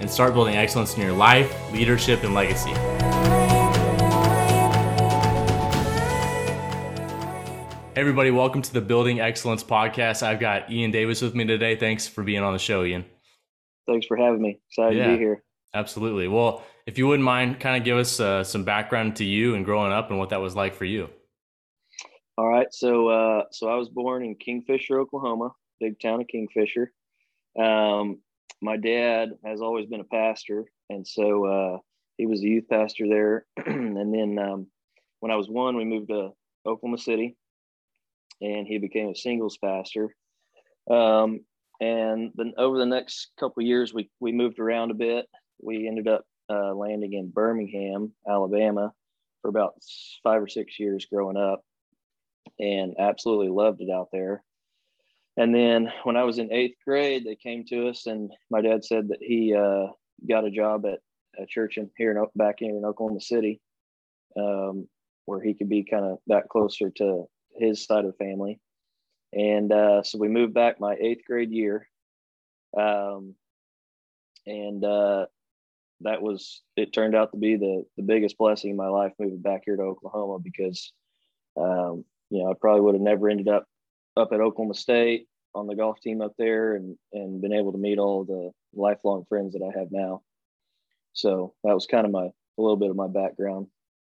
[0.00, 2.72] and start building excellence in your life, leadership, and legacy.
[7.94, 10.22] Hey everybody, welcome to the Building Excellence Podcast.
[10.22, 11.76] I've got Ian Davis with me today.
[11.76, 13.06] Thanks for being on the show, Ian.
[13.86, 14.60] Thanks for having me.
[14.68, 15.06] Excited Yeah.
[15.06, 15.42] to be here.
[15.72, 16.28] Absolutely.
[16.28, 19.64] Well, if you wouldn't mind, kind of give us uh, some background to you and
[19.64, 21.08] growing up and what that was like for you.
[22.36, 22.66] All right.
[22.70, 26.92] So, uh, so I was born in Kingfisher, Oklahoma, big town of Kingfisher.
[27.58, 28.18] Um,
[28.60, 31.78] my dad has always been a pastor, and so uh,
[32.16, 33.46] he was a youth pastor there.
[33.66, 34.66] and then um,
[35.20, 36.30] when I was one, we moved to
[36.66, 37.36] Oklahoma City,
[38.40, 40.14] and he became a singles pastor.
[40.90, 41.40] Um,
[41.80, 45.26] and then over the next couple years, we we moved around a bit.
[45.62, 48.92] We ended up uh, landing in Birmingham, Alabama,
[49.42, 49.74] for about
[50.22, 51.62] five or six years growing up,
[52.58, 54.42] and absolutely loved it out there.
[55.36, 58.84] And then when I was in eighth grade, they came to us, and my dad
[58.84, 59.88] said that he uh,
[60.28, 61.00] got a job at
[61.38, 63.60] a church in here in back here in Oklahoma City,
[64.38, 64.88] um,
[65.26, 68.58] where he could be kind of back closer to his side of the family.
[69.32, 71.86] And uh, so we moved back my eighth grade year,
[72.78, 73.34] um,
[74.46, 75.26] and uh,
[76.00, 76.94] that was it.
[76.94, 79.82] Turned out to be the the biggest blessing in my life moving back here to
[79.82, 80.92] Oklahoma because,
[81.58, 83.66] um, you know, I probably would have never ended up
[84.16, 87.78] up at Oklahoma State on the golf team up there and and been able to
[87.78, 90.22] meet all the lifelong friends that I have now.
[91.12, 93.66] So that was kind of my a little bit of my background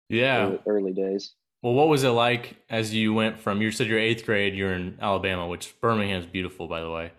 [0.09, 0.47] Yeah.
[0.47, 1.35] early, early days.
[1.63, 4.73] Well, what was it like as you went from you said you're eighth grade, you're
[4.75, 7.13] in Alabama, which Birmingham is beautiful, by the way.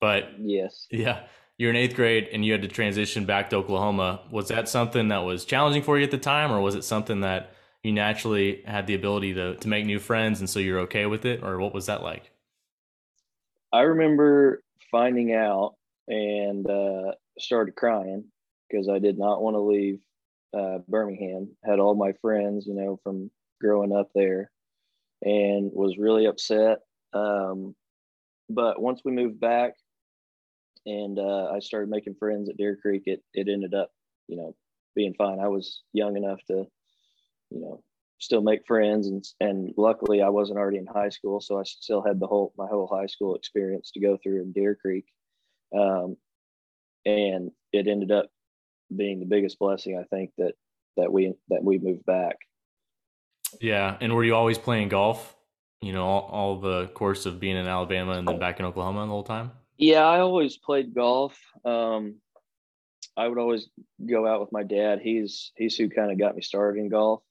[0.00, 0.86] But Yes.
[0.90, 1.26] yeah,
[1.56, 4.20] you're in eighth grade and you had to transition back to Oklahoma.
[4.30, 7.20] Was that something that was challenging for you at the time, or was it something
[7.22, 7.52] that
[7.82, 11.24] you naturally had the ability to to make new friends and so you're okay with
[11.24, 12.30] it, or what was that like?
[13.72, 15.74] I remember finding out
[16.06, 18.24] and uh, started crying
[18.68, 20.00] because I did not want to leave
[20.56, 21.50] uh, Birmingham.
[21.64, 23.30] Had all my friends, you know, from
[23.60, 24.50] growing up there,
[25.22, 26.78] and was really upset.
[27.12, 27.74] Um,
[28.48, 29.74] but once we moved back,
[30.86, 33.90] and uh, I started making friends at Deer Creek, it it ended up,
[34.28, 34.56] you know,
[34.94, 35.40] being fine.
[35.40, 36.66] I was young enough to,
[37.50, 37.82] you know,
[38.18, 42.02] still make friends and and luckily I wasn't already in high school, so I still
[42.02, 45.06] had the whole my whole high school experience to go through in Deer Creek,
[45.76, 46.16] um,
[47.04, 48.26] and it ended up
[48.94, 50.54] being the biggest blessing I think that
[50.96, 52.36] that we that we moved back.
[53.60, 55.34] Yeah, and were you always playing golf?
[55.80, 59.02] You know, all, all the course of being in Alabama and then back in Oklahoma
[59.02, 59.52] the whole time.
[59.76, 61.38] Yeah, I always played golf.
[61.64, 62.16] Um,
[63.16, 63.68] I would always
[64.04, 65.00] go out with my dad.
[65.00, 67.22] He's he's who kind of got me started in golf.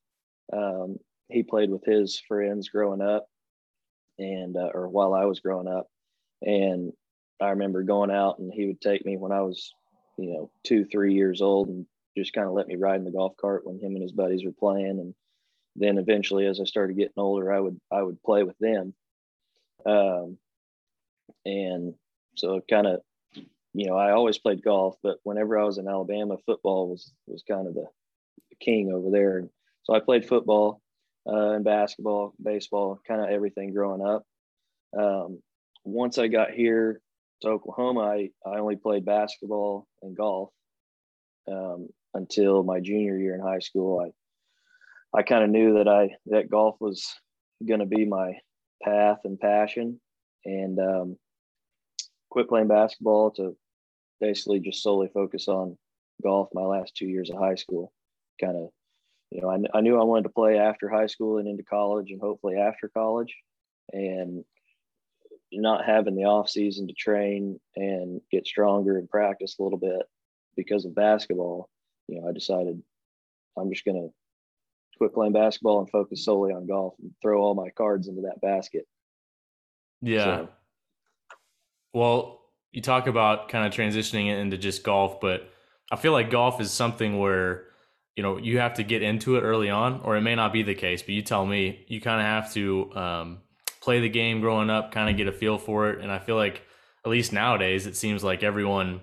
[0.51, 0.97] Um,
[1.29, 3.27] he played with his friends growing up,
[4.17, 5.87] and uh, or while I was growing up,
[6.41, 6.93] and
[7.41, 9.73] I remember going out and he would take me when I was,
[10.17, 11.85] you know, two three years old, and
[12.17, 14.45] just kind of let me ride in the golf cart when him and his buddies
[14.45, 15.13] were playing, and
[15.75, 18.93] then eventually as I started getting older, I would I would play with them.
[19.85, 20.37] Um,
[21.45, 21.93] and
[22.35, 23.01] so kind of
[23.73, 27.43] you know i always played golf but whenever i was in alabama football was was
[27.47, 27.85] kind of the,
[28.59, 29.37] king over there.
[29.37, 29.49] and
[29.87, 30.81] so i played football
[31.27, 34.23] uh, and basketball baseball kind of everything growing up
[34.97, 35.39] um,
[35.83, 37.01] once i got here
[37.41, 40.49] to oklahoma i, I only played basketball and golf
[41.49, 46.09] um, until my junior year in high school i i kind of knew that i
[46.27, 47.07] that golf was
[47.65, 48.33] going to be my
[48.83, 49.99] path and passion
[50.45, 51.17] and um,
[52.29, 53.55] quit playing basketball to
[54.19, 55.77] basically just solely focus on
[56.23, 57.91] golf my last two years of high school.
[58.39, 58.69] Kind of,
[59.31, 62.11] you know, I, I knew I wanted to play after high school and into college
[62.11, 63.35] and hopefully after college.
[63.93, 64.43] And
[65.51, 70.01] not having the off season to train and get stronger and practice a little bit
[70.57, 71.69] because of basketball,
[72.07, 72.81] you know, I decided
[73.57, 74.09] I'm just going to
[74.97, 78.41] quit playing basketball and focus solely on golf and throw all my cards into that
[78.41, 78.85] basket.
[80.01, 80.23] Yeah.
[80.23, 80.49] So-
[81.93, 82.41] Well,
[82.71, 85.49] you talk about kind of transitioning it into just golf, but
[85.91, 87.67] I feel like golf is something where
[88.17, 90.63] you know you have to get into it early on, or it may not be
[90.63, 91.03] the case.
[91.03, 93.37] But you tell me, you kind of have to um,
[93.79, 96.01] play the game growing up, kind of get a feel for it.
[96.01, 96.63] And I feel like
[97.05, 99.01] at least nowadays, it seems like everyone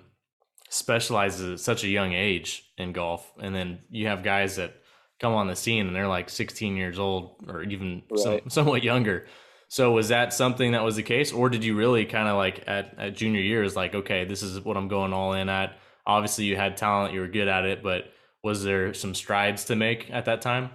[0.69, 4.75] specializes at such a young age in golf, and then you have guys that
[5.20, 8.20] come on the scene and they're like 16 years old or even right.
[8.20, 9.26] some, somewhat younger.
[9.69, 12.64] So was that something that was the case, or did you really kind of like
[12.67, 15.78] at, at junior years, like, okay, this is what I'm going all in at?
[16.05, 18.12] Obviously, you had talent, you were good at it, but
[18.44, 20.70] was there some strides to make at that time?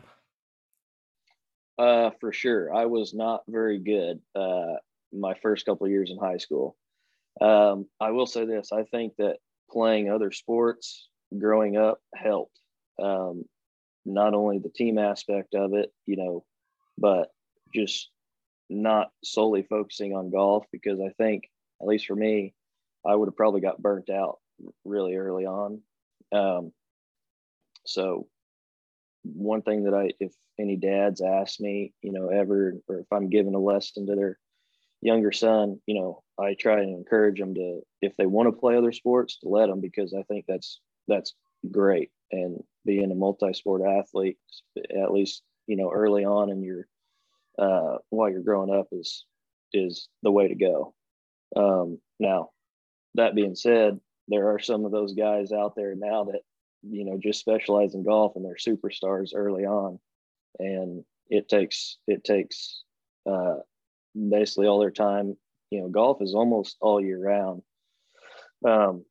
[1.78, 2.74] Uh, for sure.
[2.74, 4.74] I was not very good uh,
[5.14, 6.76] my first couple years in high school.
[7.40, 9.38] Um, I will say this: I think that
[9.72, 11.08] playing other sports
[11.38, 12.60] growing up helped.
[13.02, 13.46] Um,
[14.06, 16.44] not only the team aspect of it, you know,
[16.98, 17.30] but
[17.74, 18.10] just
[18.70, 21.44] not solely focusing on golf because I think,
[21.82, 22.54] at least for me,
[23.06, 24.40] I would have probably got burnt out
[24.84, 25.82] really early on.
[26.32, 26.72] Um,
[27.86, 28.28] so
[29.24, 33.30] one thing that I, if any dads ask me, you know, ever, or if I'm
[33.30, 34.40] giving a lesson to their
[35.02, 38.78] younger son, you know, I try and encourage them to, if they want to play
[38.78, 41.34] other sports, to let them because I think that's that's
[41.72, 42.12] great.
[42.32, 44.38] And being a multi-sport athlete,
[44.78, 46.88] at least you know, early on in your
[47.58, 49.26] uh, while you're growing up, is
[49.74, 50.94] is the way to go.
[51.56, 52.50] Um, now,
[53.16, 56.42] that being said, there are some of those guys out there now that
[56.82, 60.00] you know just specialize in golf and they're superstars early on.
[60.60, 62.84] And it takes it takes
[63.30, 63.58] uh,
[64.30, 65.38] basically all their time
[65.70, 67.62] you know golf is almost all year round.
[68.68, 69.06] Um,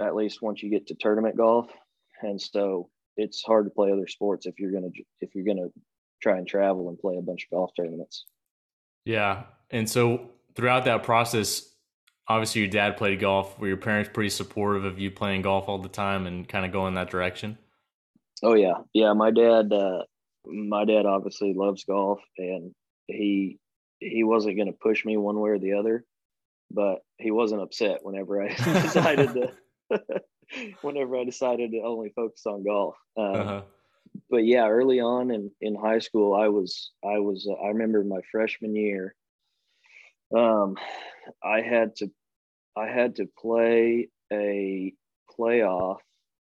[0.00, 1.70] at least once you get to tournament golf.
[2.22, 5.68] And so it's hard to play other sports if you're gonna if you're gonna
[6.22, 8.26] try and travel and play a bunch of golf tournaments.
[9.04, 9.44] Yeah.
[9.70, 11.75] And so throughout that process
[12.28, 13.58] obviously your dad played golf.
[13.58, 16.72] Were your parents pretty supportive of you playing golf all the time and kind of
[16.72, 17.58] going that direction?
[18.42, 19.12] Oh yeah, yeah.
[19.12, 20.02] My dad, uh,
[20.44, 22.74] my dad obviously loves golf, and
[23.06, 23.58] he
[23.98, 26.04] he wasn't going to push me one way or the other,
[26.70, 28.48] but he wasn't upset whenever I
[28.82, 29.52] decided to.
[30.82, 32.96] whenever I decided to only focus on golf.
[33.16, 33.62] Um, uh-huh.
[34.30, 38.02] But yeah, early on in, in high school, I was I was uh, I remember
[38.04, 39.14] my freshman year
[40.34, 40.76] um,
[41.42, 42.10] I had to
[42.76, 44.92] I had to play a
[45.38, 45.98] playoff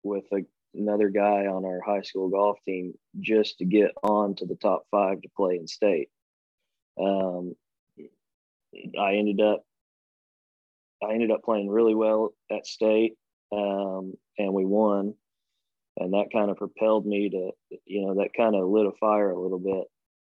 [0.04, 4.46] with a, another guy on our high school golf team just to get on to
[4.46, 6.10] the top five to play in state.
[7.00, 7.56] Um,
[9.00, 9.64] I ended up
[11.04, 13.14] I ended up playing really well at state,
[13.52, 15.14] um, and we won,
[15.98, 17.52] and that kind of propelled me to
[17.86, 19.86] you know that kind of lit a fire a little bit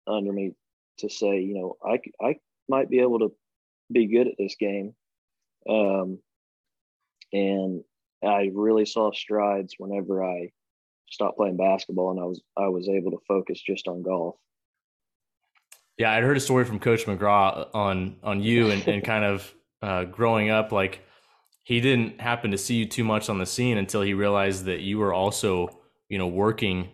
[0.08, 0.54] under me
[0.98, 2.36] to say you know I I
[2.70, 3.32] might be able to
[3.92, 4.94] be good at this game.
[5.68, 6.20] Um,
[7.34, 7.84] and
[8.24, 10.52] I really saw strides whenever I
[11.10, 14.36] stopped playing basketball and I was I was able to focus just on golf.
[15.98, 19.54] Yeah, I'd heard a story from Coach McGraw on on you and, and kind of
[19.82, 20.72] uh, growing up.
[20.72, 21.02] Like
[21.64, 24.80] he didn't happen to see you too much on the scene until he realized that
[24.80, 25.70] you were also,
[26.08, 26.90] you know, working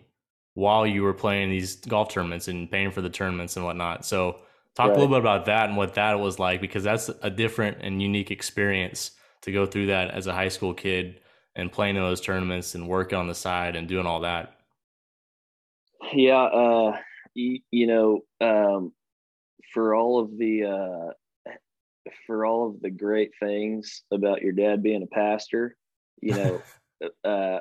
[0.54, 4.04] while you were playing these golf tournaments and paying for the tournaments and whatnot.
[4.04, 4.40] So
[4.76, 4.96] Talk right.
[4.96, 8.02] a little bit about that and what that was like because that's a different and
[8.02, 9.12] unique experience
[9.42, 11.20] to go through that as a high school kid
[11.54, 14.58] and playing in those tournaments and working on the side and doing all that.
[16.12, 16.98] Yeah, uh,
[17.32, 18.92] you, you know, um,
[19.72, 21.50] for all of the uh,
[22.26, 25.74] for all of the great things about your dad being a pastor,
[26.20, 26.62] you know,
[27.24, 27.60] uh,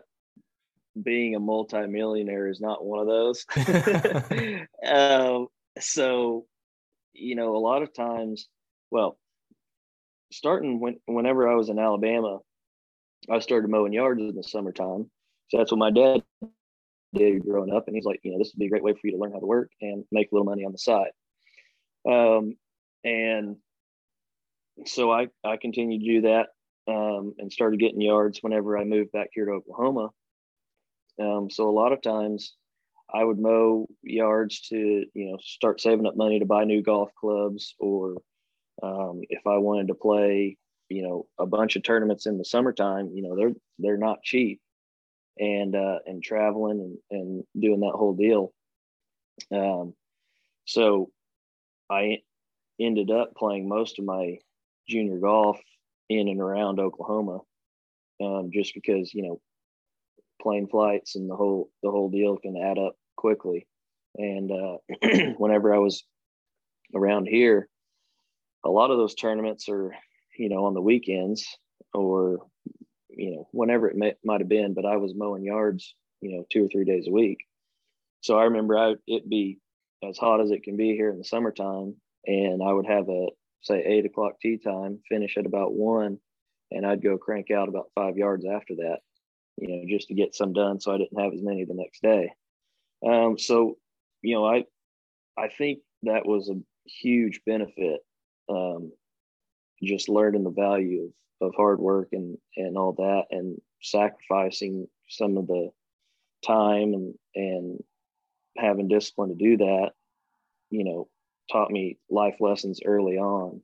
[1.02, 3.46] being a multimillionaire is not one of those.
[4.86, 5.48] um,
[5.80, 6.46] so
[7.16, 8.48] you know, a lot of times,
[8.92, 9.18] well,
[10.32, 12.40] starting when whenever I was in Alabama,
[13.30, 15.10] I started mowing yards in the summertime.
[15.50, 16.24] So that's what my dad
[17.14, 17.88] did growing up.
[17.88, 19.32] And he's like, you know, this would be a great way for you to learn
[19.32, 21.12] how to work and make a little money on the side.
[22.08, 22.56] Um,
[23.04, 23.58] and
[24.86, 26.48] so I, I continued to do that
[26.88, 30.10] um, and started getting yards whenever I moved back here to Oklahoma.
[31.20, 32.54] Um, so a lot of times
[33.14, 37.12] I would mow yards to, you know, start saving up money to buy new golf
[37.20, 38.18] clubs, or
[38.82, 40.58] um, if I wanted to play,
[40.90, 44.60] you know, a bunch of tournaments in the summertime, you know, they're they're not cheap,
[45.38, 46.80] and uh, and traveling
[47.12, 48.54] and and doing that whole deal.
[49.52, 49.94] Um,
[50.66, 51.12] so
[51.90, 52.20] I
[52.80, 54.40] ended up playing most of my
[54.88, 55.60] junior golf
[56.10, 57.40] in and around Oklahoma,
[58.22, 59.42] um, just because you know
[60.46, 63.66] plane flights and the whole the whole deal can add up quickly.
[64.16, 64.78] And uh,
[65.38, 66.04] whenever I was
[66.94, 67.68] around here,
[68.64, 69.96] a lot of those tournaments are,
[70.38, 71.48] you know, on the weekends
[71.96, 72.46] or,
[73.10, 74.76] you know, whenever it might have been.
[74.76, 77.40] But I was mowing yards, you know, two or three days a week.
[78.22, 79.58] So I remember I it be
[80.08, 81.96] as hot as it can be here in the summertime,
[82.28, 83.28] and I would have a
[83.64, 86.20] say eight o'clock tee time, finish at about one,
[86.70, 89.00] and I'd go crank out about five yards after that,
[89.58, 92.02] you know, just to get some done so I didn't have as many the next
[92.02, 92.32] day.
[93.06, 93.78] Um, so,
[94.22, 94.66] you know, I
[95.38, 98.02] I think that was a huge benefit.
[98.50, 98.92] Um,
[99.84, 105.38] just learning the value of, of hard work and and all that and sacrificing some
[105.38, 105.72] of the
[106.46, 107.84] time and and
[108.58, 109.92] having discipline to do that,
[110.70, 111.08] you know,
[111.52, 113.62] taught me life lessons early on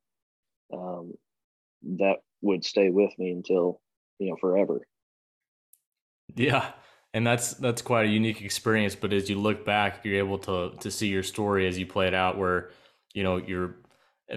[0.74, 1.14] um,
[1.98, 3.80] that would stay with me until
[4.20, 4.82] you know forever.
[6.36, 6.72] Yeah,
[7.14, 8.96] and that's that's quite a unique experience.
[8.96, 12.08] But as you look back, you're able to to see your story as you play
[12.08, 12.70] it out, where
[13.14, 13.76] you know you're.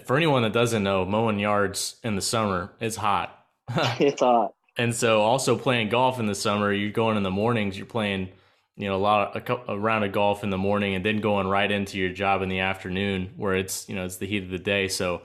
[0.07, 3.39] For anyone that doesn't know, mowing yards in the summer is hot.
[4.01, 4.53] it's hot.
[4.77, 7.77] And so, also playing golf in the summer, you're going in the mornings.
[7.77, 8.31] You're playing,
[8.77, 11.21] you know, a lot of a, a round of golf in the morning, and then
[11.21, 14.43] going right into your job in the afternoon, where it's you know it's the heat
[14.43, 14.89] of the day.
[14.89, 15.23] So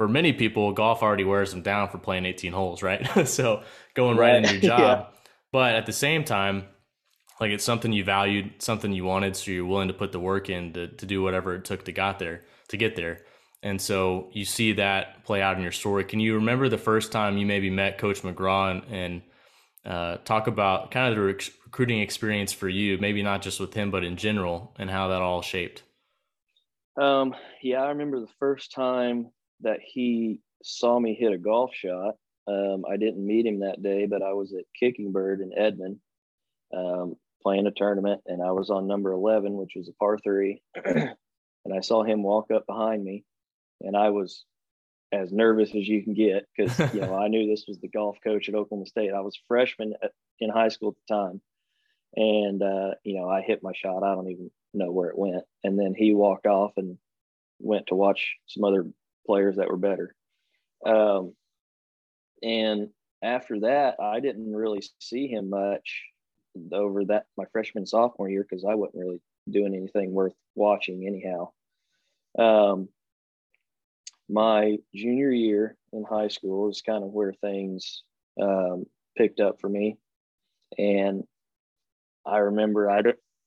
[0.00, 3.06] for many people, golf already wears them down for playing 18 holes, right?
[3.28, 3.62] so
[3.94, 4.80] going right, right into your job.
[4.80, 5.19] yeah.
[5.52, 6.66] But at the same time,
[7.40, 10.50] like it's something you valued, something you wanted, so you're willing to put the work
[10.50, 13.20] in to, to do whatever it took to got there to get there.
[13.62, 16.04] And so you see that play out in your story.
[16.04, 19.22] Can you remember the first time you maybe met Coach McGraw and, and
[19.84, 23.74] uh, talk about kind of the rec- recruiting experience for you, maybe not just with
[23.74, 25.82] him, but in general, and how that all shaped?
[27.00, 29.30] Um, yeah, I remember the first time
[29.60, 32.14] that he saw me hit a golf shot.
[32.50, 36.00] Um, I didn't meet him that day, but I was at Kickingbird in Edmond
[36.74, 40.62] um, playing a tournament, and I was on number 11, which was a par three.
[40.84, 43.24] and I saw him walk up behind me,
[43.80, 44.44] and I was
[45.12, 48.16] as nervous as you can get because you know I knew this was the golf
[48.22, 49.12] coach at Oklahoma State.
[49.12, 51.40] I was freshman at, in high school at the time,
[52.16, 54.02] and uh, you know I hit my shot.
[54.02, 56.98] I don't even know where it went, and then he walked off and
[57.58, 58.86] went to watch some other
[59.26, 60.14] players that were better.
[60.86, 61.34] Um,
[62.42, 62.88] and
[63.22, 66.04] after that, I didn't really see him much
[66.72, 71.50] over that my freshman sophomore year because I wasn't really doing anything worth watching anyhow.
[72.38, 72.88] Um,
[74.28, 78.02] my junior year in high school is kind of where things
[78.40, 79.98] um, picked up for me,
[80.78, 81.24] and
[82.24, 83.02] I remember I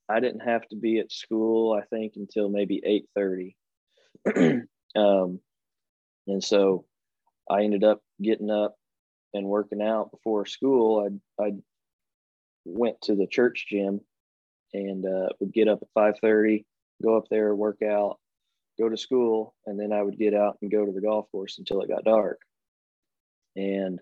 [0.09, 3.55] I didn't have to be at school I think until maybe eight thirty.
[4.95, 5.39] um,
[6.27, 6.85] and so
[7.49, 8.75] I ended up getting up
[9.33, 11.09] and working out before school.
[11.39, 11.51] I I
[12.65, 14.01] went to the church gym
[14.73, 16.65] and uh, would get up at five thirty,
[17.01, 18.19] go up there, work out,
[18.79, 21.57] go to school, and then I would get out and go to the golf course
[21.57, 22.39] until it got dark.
[23.55, 23.99] And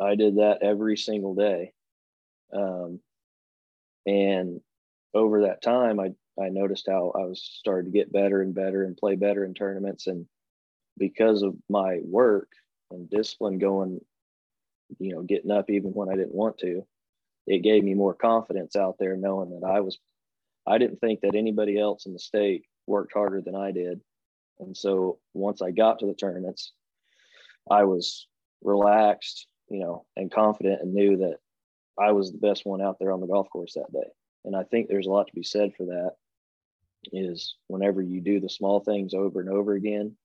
[0.00, 1.72] I did that every single day.
[2.52, 3.00] Um,
[4.06, 4.60] and
[5.14, 8.84] over that time, I I noticed how I was starting to get better and better
[8.84, 10.26] and play better in tournaments and
[10.96, 12.48] because of my work
[12.90, 14.00] and discipline going,
[14.98, 16.86] you know, getting up even when I didn't want to,
[17.46, 19.98] it gave me more confidence out there knowing that I was,
[20.66, 24.00] I didn't think that anybody else in the state worked harder than I did.
[24.60, 26.72] And so once I got to the tournaments,
[27.70, 28.26] I was
[28.62, 31.36] relaxed, you know, and confident and knew that
[31.98, 34.08] I was the best one out there on the golf course that day.
[34.44, 36.12] And I think there's a lot to be said for that
[37.12, 40.16] is whenever you do the small things over and over again,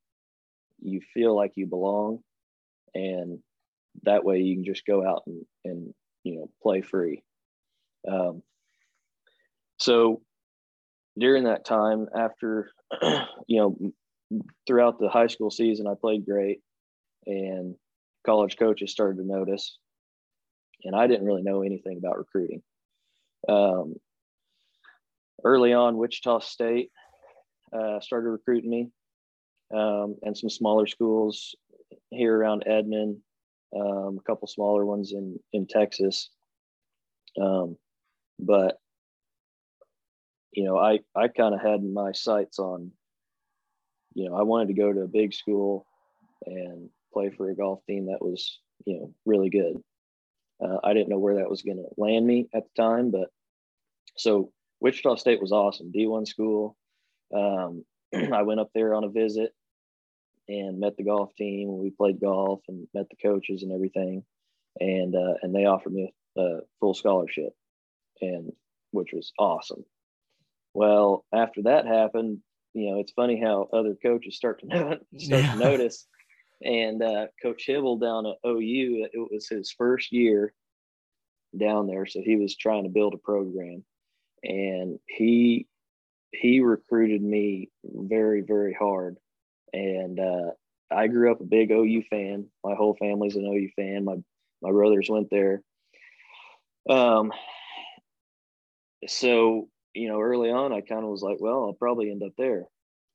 [0.81, 2.19] you feel like you belong
[2.95, 3.39] and
[4.03, 7.23] that way you can just go out and, and you know play free.
[8.09, 8.41] Um,
[9.77, 10.21] so
[11.17, 12.71] during that time after
[13.47, 13.77] you know
[14.65, 16.59] throughout the high school season i played great
[17.27, 17.75] and
[18.25, 19.77] college coaches started to notice
[20.83, 22.61] and i didn't really know anything about recruiting.
[23.47, 23.95] Um,
[25.43, 26.89] early on wichita state
[27.73, 28.89] uh, started recruiting me
[29.75, 31.55] um, and some smaller schools
[32.09, 33.17] here around Edmond,
[33.75, 36.29] um, a couple smaller ones in in Texas.
[37.41, 37.77] Um,
[38.39, 38.79] but
[40.51, 42.91] you know, I I kind of had my sights on.
[44.13, 45.87] You know, I wanted to go to a big school
[46.45, 49.81] and play for a golf team that was you know really good.
[50.63, 53.29] Uh, I didn't know where that was going to land me at the time, but
[54.15, 56.77] so Wichita State was awesome, D1 school.
[57.35, 57.83] Um,
[58.13, 59.53] I went up there on a visit
[60.59, 61.77] and met the golf team.
[61.79, 64.23] We played golf and met the coaches and everything,
[64.79, 67.53] and uh, and they offered me a, a full scholarship,
[68.21, 68.51] and
[68.91, 69.83] which was awesome.
[70.73, 72.39] Well, after that happened,
[72.73, 75.53] you know, it's funny how other coaches start to know, start yeah.
[75.53, 76.07] to notice.
[76.61, 80.53] And uh, Coach Hybl down at OU, it was his first year
[81.57, 83.83] down there, so he was trying to build a program,
[84.43, 85.67] and he
[86.31, 89.17] he recruited me very very hard
[89.73, 90.51] and uh,
[90.91, 92.47] I grew up a big OU fan.
[92.63, 94.05] My whole family's an OU fan.
[94.05, 94.15] My
[94.61, 95.61] my brothers went there.
[96.89, 97.31] Um,
[99.07, 102.33] so you know, early on, I kind of was like, well, I'll probably end up
[102.37, 102.65] there.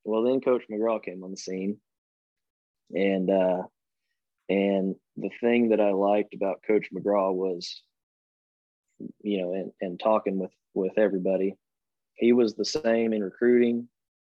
[0.04, 1.78] Well, then Coach McGraw came on the scene,
[2.94, 3.62] and uh,
[4.48, 7.82] and the thing that I liked about Coach McGraw was,
[9.22, 11.54] you know, and and talking with with everybody,
[12.14, 13.88] he was the same in recruiting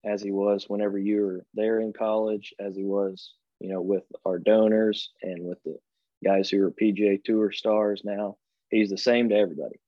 [0.05, 4.05] as he was whenever you were there in college, as he was, you know, with
[4.27, 5.77] our donors and with the
[6.25, 8.37] guys who are PGA Tour stars now.
[8.71, 9.81] He's the same to everybody.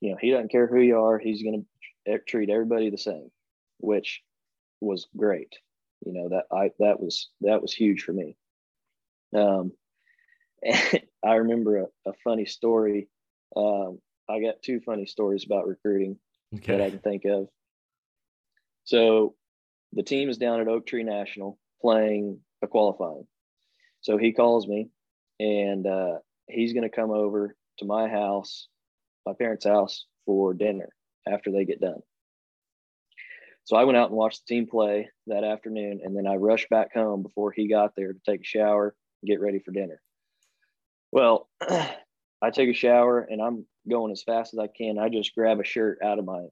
[0.00, 1.18] You know, he doesn't care who you are.
[1.18, 1.66] He's going
[2.06, 3.30] to treat everybody the same,
[3.78, 4.22] which
[4.80, 5.52] was great.
[6.04, 8.36] You know that I that was that was huge for me.
[9.34, 9.72] Um,
[11.24, 13.08] I remember a, a funny story.
[13.56, 16.18] Um, I got two funny stories about recruiting
[16.54, 16.76] okay.
[16.76, 17.48] that I can think of.
[18.86, 19.34] So
[19.92, 23.26] the team is down at Oak Tree National playing a qualifying.
[24.00, 24.88] So he calls me
[25.38, 28.68] and uh, he's going to come over to my house,
[29.26, 30.88] my parents' house for dinner
[31.28, 32.00] after they get done.
[33.64, 36.68] So I went out and watched the team play that afternoon, and then I rushed
[36.68, 40.00] back home before he got there to take a shower and get ready for dinner.
[41.10, 44.98] Well, I take a shower and I'm going as fast as I can.
[44.98, 46.44] I just grab a shirt out of my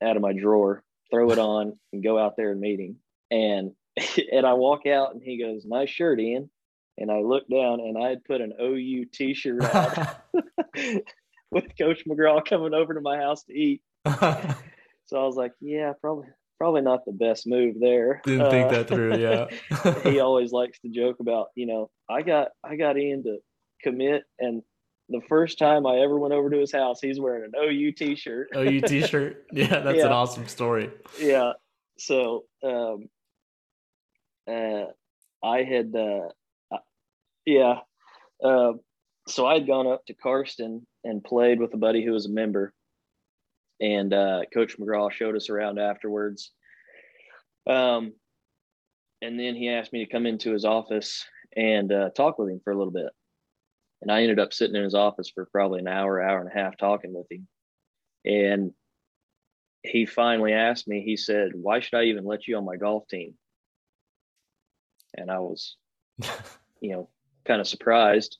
[0.00, 2.96] out of my drawer, throw it on, and go out there and meet him.
[3.30, 3.72] And
[4.32, 6.50] and I walk out and he goes, "Nice shirt, Ian."
[6.96, 10.08] And I look down and I had put an OU T-shirt on
[11.52, 13.82] with Coach McGraw coming over to my house to eat.
[14.04, 14.16] so
[15.12, 16.28] I was like, "Yeah, probably."
[16.60, 18.20] Probably not the best move there.
[18.24, 19.46] Didn't uh, think that through, yeah.
[20.02, 23.38] he always likes to joke about, you know, I got I got Ian to
[23.80, 24.64] commit and
[25.08, 28.48] the first time I ever went over to his house, he's wearing an OU t-shirt.
[28.56, 29.46] OU t-shirt.
[29.52, 30.06] Yeah, that's yeah.
[30.06, 30.90] an awesome story.
[31.18, 31.52] Yeah.
[31.98, 33.08] So, um,
[34.46, 34.86] uh,
[35.42, 36.28] I had, uh,
[37.46, 37.78] yeah.
[38.42, 38.72] Uh,
[39.26, 42.30] so I had gone up to Karsten and played with a buddy who was a
[42.30, 42.72] member,
[43.80, 46.52] and uh, Coach McGraw showed us around afterwards.
[47.68, 48.14] Um,
[49.20, 51.24] and then he asked me to come into his office
[51.56, 53.10] and uh, talk with him for a little bit.
[54.00, 56.54] And I ended up sitting in his office for probably an hour, hour and a
[56.54, 57.48] half talking with him.
[58.24, 58.72] And
[59.82, 63.08] he finally asked me, he said, Why should I even let you on my golf
[63.08, 63.34] team?
[65.16, 65.76] And I was,
[66.80, 67.08] you know,
[67.44, 68.38] kind of surprised.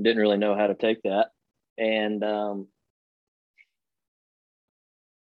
[0.00, 1.28] Didn't really know how to take that.
[1.76, 2.68] And um,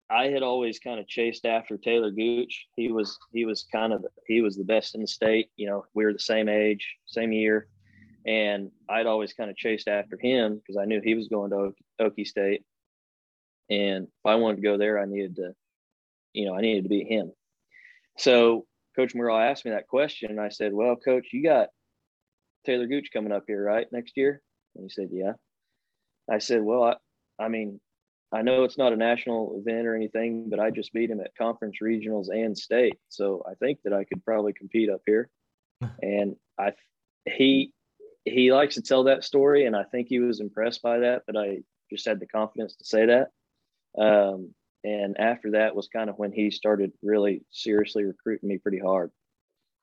[0.10, 2.68] I had always kind of chased after Taylor Gooch.
[2.76, 5.50] He was he was kind of he was the best in the state.
[5.56, 7.68] You know, we were the same age, same year.
[8.26, 11.74] And I'd always kind of chased after him because I knew he was going to
[12.02, 12.64] Okie State.
[13.70, 15.54] And if I wanted to go there, I needed to,
[16.34, 17.32] you know, I needed to beat him.
[18.18, 20.32] So Coach McGraw asked me that question.
[20.32, 21.70] And I said, Well, coach, you got
[22.66, 23.88] Taylor Gooch coming up here, right?
[23.92, 24.42] Next year?
[24.76, 25.34] And he said, Yeah.
[26.30, 26.96] I said, Well, I,
[27.44, 27.80] I mean,
[28.32, 31.36] I know it's not a national event or anything, but I just beat him at
[31.38, 32.98] conference regionals and state.
[33.10, 35.30] So I think that I could probably compete up here.
[36.02, 36.74] and I,
[37.26, 37.72] he,
[38.26, 41.24] he likes to tell that story, and I think he was impressed by that.
[41.28, 41.60] But I
[41.92, 43.30] just had the confidence to say that.
[43.98, 48.80] Um, and after that was kind of when he started really seriously recruiting me pretty
[48.80, 49.12] hard.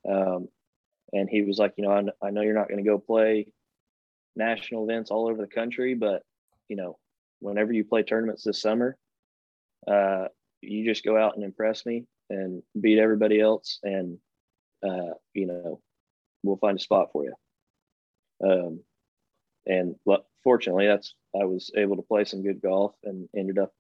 [0.09, 0.49] Um,
[1.13, 3.49] and he was like, you know, I, I know you're not going to go play
[4.37, 6.23] national events all over the country, but
[6.69, 6.99] you know,
[7.41, 8.97] whenever you play tournaments this summer,
[9.87, 10.27] uh,
[10.61, 14.19] you just go out and impress me and beat everybody else, and
[14.83, 15.81] uh, you know,
[16.43, 17.35] we'll find a spot for you.
[18.43, 18.81] Um,
[19.67, 19.95] and
[20.43, 23.73] fortunately, that's I was able to play some good golf and ended up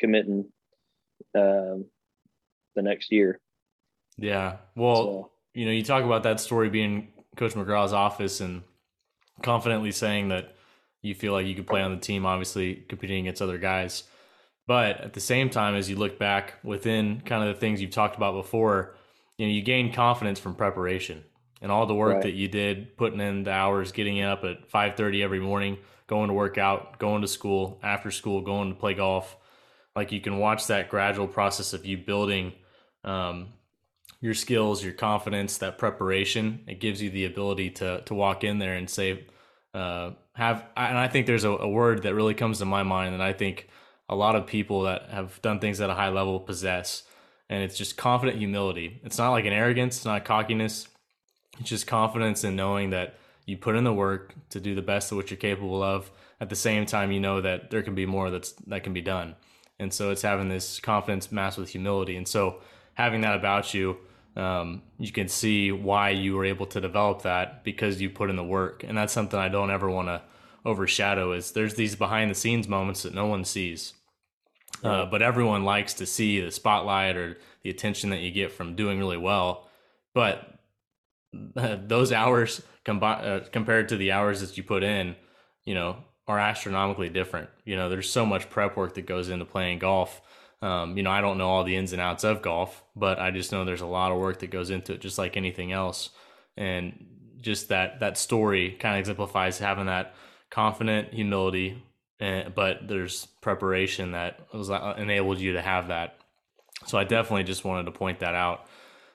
[0.00, 0.46] committing
[1.34, 1.86] um,
[2.74, 3.40] the next year.
[4.16, 4.56] Yeah.
[4.74, 8.62] Well, so, you know, you talk about that story being Coach McGraw's office and
[9.42, 10.54] confidently saying that
[11.02, 14.04] you feel like you could play on the team, obviously competing against other guys.
[14.66, 17.90] But at the same time, as you look back within kind of the things you've
[17.90, 18.94] talked about before,
[19.38, 21.24] you know, you gain confidence from preparation
[21.60, 22.22] and all the work right.
[22.22, 26.28] that you did, putting in the hours, getting up at five thirty every morning, going
[26.28, 29.36] to work out, going to school, after school, going to play golf.
[29.94, 32.52] Like you can watch that gradual process of you building
[33.04, 33.48] um,
[34.20, 36.60] your skills, your confidence, that preparation.
[36.66, 39.26] It gives you the ability to to walk in there and say,
[39.74, 40.64] uh, have.
[40.76, 43.32] And I think there's a, a word that really comes to my mind, and I
[43.32, 43.68] think
[44.08, 47.02] a lot of people that have done things at a high level possess,
[47.48, 49.00] and it's just confident humility.
[49.04, 50.88] It's not like an arrogance, it's not cockiness
[51.60, 55.12] it's just confidence in knowing that you put in the work to do the best
[55.12, 56.10] of what you're capable of.
[56.40, 59.02] At the same time, you know that there can be more that's that can be
[59.02, 59.36] done.
[59.78, 62.16] And so it's having this confidence masked with humility.
[62.16, 62.60] And so
[62.94, 63.98] having that about you,
[64.36, 68.36] um, you can see why you were able to develop that because you put in
[68.36, 68.84] the work.
[68.86, 70.22] And that's something I don't ever want to
[70.64, 73.94] overshadow is there's these behind the scenes moments that no one sees.
[74.82, 78.76] Uh, but everyone likes to see the spotlight or the attention that you get from
[78.76, 79.68] doing really well.
[80.14, 80.59] But
[81.54, 85.16] those hours uh, compared to the hours that you put in,
[85.64, 87.50] you know, are astronomically different.
[87.64, 90.20] You know, there's so much prep work that goes into playing golf
[90.62, 93.30] um, you know, I don't know all the ins and outs of golf, but I
[93.30, 96.10] just know there's a lot of work that goes into it, just like anything else.
[96.56, 97.06] And
[97.40, 100.14] just that that story kind of exemplifies having that
[100.50, 101.82] confident humility,
[102.18, 106.18] and, eh, but there's preparation that was uh, enabled you to have that.
[106.86, 108.66] So I definitely just wanted to point that out.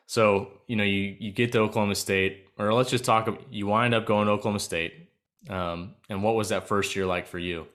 [0.08, 3.28] So you know, you you get to Oklahoma State, or let's just talk.
[3.50, 5.10] You wind up going to Oklahoma State,
[5.50, 7.68] um, and what was that first year like for you?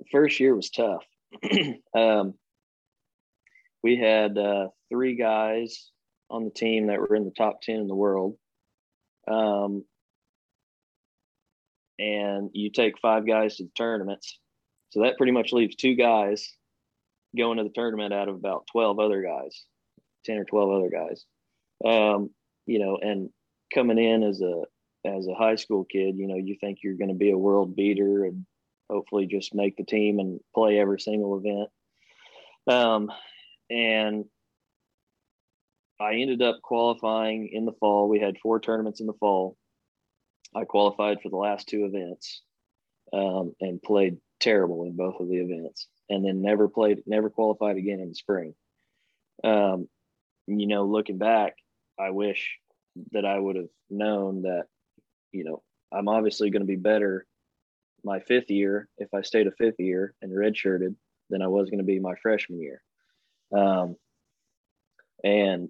[0.00, 1.04] The first year was tough.
[1.94, 2.34] um,
[3.82, 5.90] we had uh, three guys
[6.28, 8.36] on the team that were in the top 10 in the world.
[9.30, 9.84] Um,
[11.98, 14.38] and you take five guys to the tournaments.
[14.90, 16.50] So that pretty much leaves two guys
[17.36, 19.64] going to the tournament out of about 12 other guys,
[20.24, 21.24] 10 or 12 other guys.
[21.84, 22.30] Um,
[22.66, 23.30] you know, and
[23.72, 24.62] coming in as a
[25.04, 27.74] as a high school kid, you know, you think you're going to be a world
[27.74, 28.44] beater and
[28.90, 31.70] hopefully just make the team and play every single event.
[32.66, 33.10] Um,
[33.70, 34.26] and
[36.00, 38.08] I ended up qualifying in the fall.
[38.08, 39.56] We had four tournaments in the fall.
[40.54, 42.42] I qualified for the last two events
[43.12, 47.76] um, and played terrible in both of the events, and then never played, never qualified
[47.76, 48.54] again in the spring.
[49.44, 49.88] Um,
[50.46, 51.56] you know, looking back,
[51.98, 52.58] I wish
[53.12, 54.64] that I would have known that,
[55.32, 57.26] you know, I'm obviously going to be better
[58.04, 60.94] my fifth year, if I stayed a fifth year and redshirted,
[61.28, 62.82] than I was going to be my freshman year.
[63.56, 63.96] Um,
[65.22, 65.68] and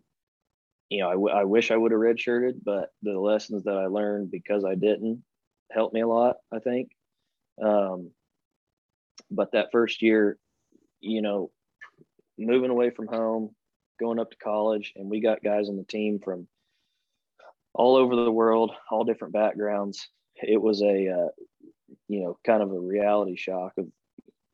[0.89, 3.87] you know, I, w- I wish I would have redshirted, but the lessons that I
[3.87, 5.23] learned because I didn't
[5.71, 6.37] helped me a lot.
[6.53, 6.91] I think.
[7.63, 8.11] Um,
[9.31, 10.39] but that first year,
[11.01, 11.51] you know,
[12.39, 13.55] moving away from home,
[14.01, 16.49] going up to college, and we got guys on the team from
[17.75, 20.09] all over the world, all different backgrounds.
[20.43, 21.29] It was a uh,
[22.09, 23.87] you know, kind of a reality shock of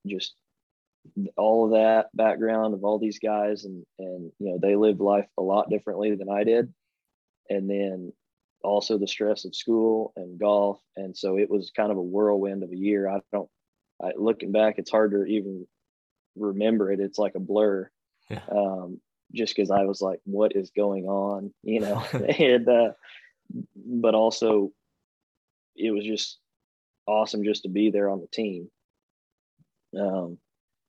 [0.06, 0.34] just
[1.36, 5.28] all of that background of all these guys and and you know they lived life
[5.38, 6.72] a lot differently than I did.
[7.48, 8.12] And then
[8.62, 10.80] also the stress of school and golf.
[10.96, 13.08] And so it was kind of a whirlwind of a year.
[13.08, 13.48] I don't
[14.02, 15.66] I, looking back it's hard to even
[16.36, 17.00] remember it.
[17.00, 17.88] It's like a blur.
[18.28, 18.40] Yeah.
[18.50, 19.00] um,
[19.36, 22.04] just because I was like what is going on you know
[22.38, 22.92] and uh,
[23.74, 24.72] but also
[25.76, 26.38] it was just
[27.06, 28.68] awesome just to be there on the team
[29.98, 30.38] um,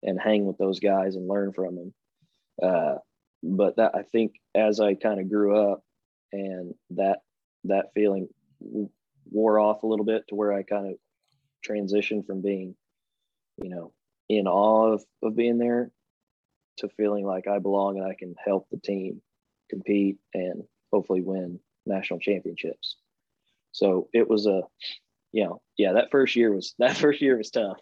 [0.04, 1.94] and hang with those guys and learn from them.
[2.62, 2.96] Uh,
[3.44, 5.84] but that I think as I kind of grew up
[6.32, 7.20] and that
[7.66, 8.28] that feeling
[9.30, 10.96] wore off a little bit to where I kind of
[11.68, 12.76] transitioned from being,
[13.62, 13.94] you know,
[14.30, 15.92] in awe of, of being there
[16.78, 19.22] to feeling like I belong and I can help the team
[19.70, 22.98] compete and hopefully win national championships.
[23.72, 24.62] So it was a
[25.34, 27.78] you know, yeah, that first year was that first year was tough.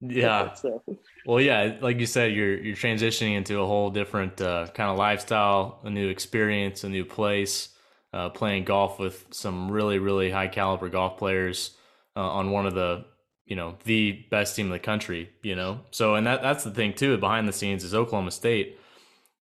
[0.00, 0.52] Yeah.
[0.54, 0.82] so.
[1.26, 4.98] Well, yeah, like you said, you're you're transitioning into a whole different uh, kind of
[4.98, 7.70] lifestyle, a new experience, a new place.
[8.12, 11.76] Uh, playing golf with some really really high caliber golf players
[12.14, 13.04] uh, on one of the
[13.46, 15.30] you know the best team in the country.
[15.42, 17.16] You know, so and that that's the thing too.
[17.18, 18.78] Behind the scenes is Oklahoma State.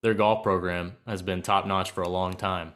[0.01, 2.73] Their golf program has been top notch for a long time,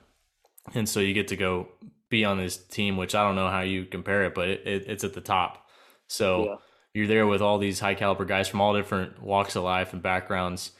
[0.73, 1.69] and so you get to go
[2.09, 4.83] be on this team, which I don't know how you compare it, but it, it,
[4.87, 5.67] it's at the top.
[6.07, 6.55] So yeah.
[6.93, 10.01] you're there with all these high caliber guys from all different walks of life and
[10.01, 10.71] backgrounds.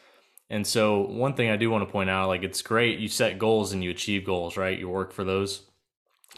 [0.50, 3.38] And so one thing I do want to point out, like it's great you set
[3.38, 4.80] goals and you achieve goals, right?
[4.80, 5.64] You work for those.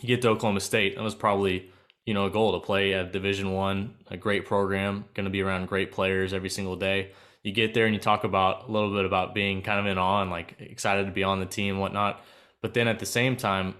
[0.01, 1.69] You get to Oklahoma State, that was probably
[2.09, 5.43] you know a goal to play at Division One, a great program, going to be
[5.43, 7.11] around great players every single day.
[7.43, 9.99] You get there and you talk about a little bit about being kind of in
[9.99, 12.25] awe and like excited to be on the team, and whatnot.
[12.61, 13.75] But then at the same time,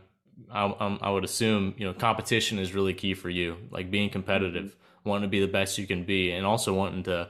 [0.51, 0.65] I,
[1.01, 5.09] I would assume you know competition is really key for you, like being competitive, mm-hmm.
[5.09, 7.29] wanting to be the best you can be, and also wanting to,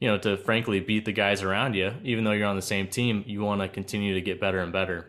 [0.00, 1.94] you know, to frankly beat the guys around you.
[2.04, 4.70] Even though you're on the same team, you want to continue to get better and
[4.70, 5.06] better.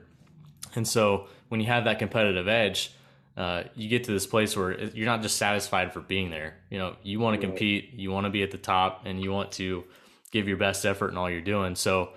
[0.74, 2.94] And so when you have that competitive edge,
[3.38, 6.56] uh, you get to this place where you're not just satisfied for being there.
[6.72, 9.32] You know, you want to compete, you want to be at the top, and you
[9.32, 9.84] want to
[10.32, 11.76] give your best effort in all you're doing.
[11.76, 12.10] So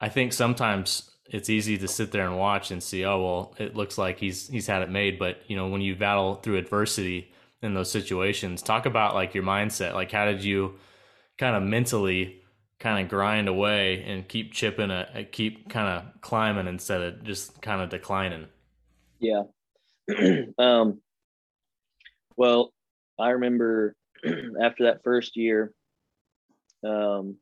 [0.00, 3.74] I think sometimes it's easy to sit there and watch and see, oh well, it
[3.74, 5.18] looks like he's he's had it made.
[5.18, 9.44] But you know, when you battle through adversity in those situations, talk about like your
[9.44, 9.94] mindset.
[9.94, 10.78] Like, how did you
[11.36, 12.42] kind of mentally
[12.78, 17.60] kind of grind away and keep chipping a, keep kind of climbing instead of just
[17.60, 18.46] kind of declining?
[19.18, 19.42] Yeah.
[20.58, 21.00] um,
[22.36, 22.72] well,
[23.18, 23.94] I remember
[24.60, 25.72] after that first year,
[26.84, 27.36] um,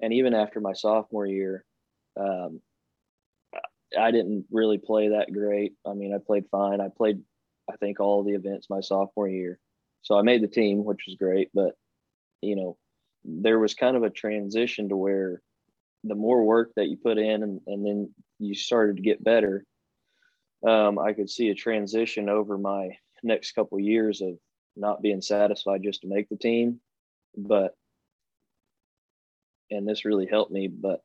[0.00, 1.64] and even after my sophomore year,
[2.18, 2.60] um,
[3.98, 5.74] I didn't really play that great.
[5.86, 6.80] I mean, I played fine.
[6.80, 7.22] I played,
[7.70, 9.58] I think, all the events my sophomore year.
[10.02, 11.50] So I made the team, which was great.
[11.54, 11.74] But,
[12.40, 12.76] you know,
[13.24, 15.42] there was kind of a transition to where
[16.04, 19.64] the more work that you put in and, and then you started to get better,
[20.66, 22.90] um, I could see a transition over my
[23.22, 24.38] next couple of years of
[24.76, 26.80] not being satisfied just to make the team.
[27.36, 27.74] But,
[29.70, 31.00] and this really helped me, but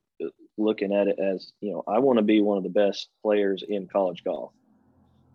[0.58, 3.64] looking at it as, you know, I want to be one of the best players
[3.68, 4.52] in college golf.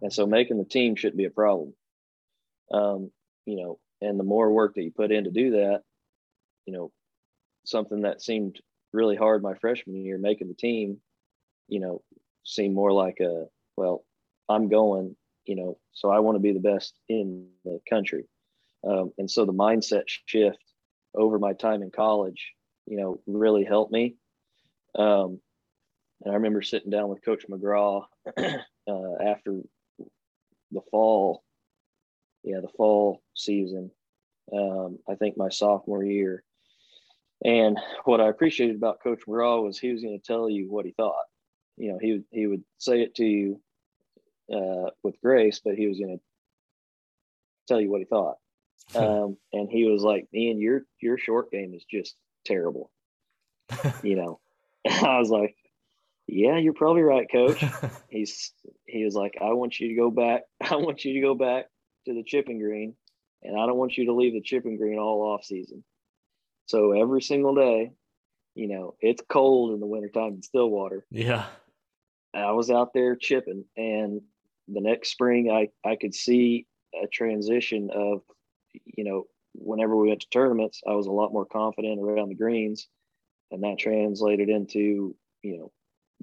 [0.02, 1.74] And so making the team shouldn't be a problem.
[2.72, 3.10] Um,
[3.46, 5.82] you know, and the more work that you put in to do that,
[6.66, 6.90] you know,
[7.64, 8.60] something that seemed
[8.92, 10.98] really hard my freshman year, making the team,
[11.68, 12.02] you know,
[12.44, 14.04] seemed more like a, well,
[14.48, 18.28] I'm going, you know, so I want to be the best in the country.
[18.86, 20.58] Um, and so the mindset shift
[21.14, 22.52] over my time in college,
[22.86, 24.16] you know, really helped me.
[24.98, 25.40] Um,
[26.22, 28.04] and I remember sitting down with Coach McGraw
[28.36, 29.60] uh, after
[30.70, 31.42] the fall,
[32.44, 33.90] yeah, the fall season.
[34.52, 36.42] Um, I think my sophomore year.
[37.44, 40.86] And what I appreciated about Coach McGraw was he was going to tell you what
[40.86, 41.24] he thought.
[41.76, 43.60] You know, he he would say it to you
[44.52, 46.22] uh, with grace, but he was going to
[47.68, 48.36] tell you what he thought.
[48.96, 52.90] Um, and he was like, "Ian, your your short game is just terrible."
[54.02, 54.40] you know,
[54.86, 55.54] I was like,
[56.26, 57.64] "Yeah, you're probably right, Coach."
[58.10, 58.52] He's
[58.84, 60.42] he was like, "I want you to go back.
[60.60, 61.66] I want you to go back
[62.06, 62.94] to the chipping green,
[63.42, 65.84] and I don't want you to leave the chipping green all off season.
[66.66, 67.92] So every single day,
[68.54, 71.06] you know, it's cold in the wintertime in Stillwater.
[71.10, 71.46] Yeah.
[72.34, 74.22] I was out there chipping, and
[74.68, 76.66] the next spring, I I could see
[77.02, 78.22] a transition of,
[78.72, 82.34] you know, whenever we went to tournaments, I was a lot more confident around the
[82.34, 82.88] greens,
[83.50, 85.72] and that translated into you know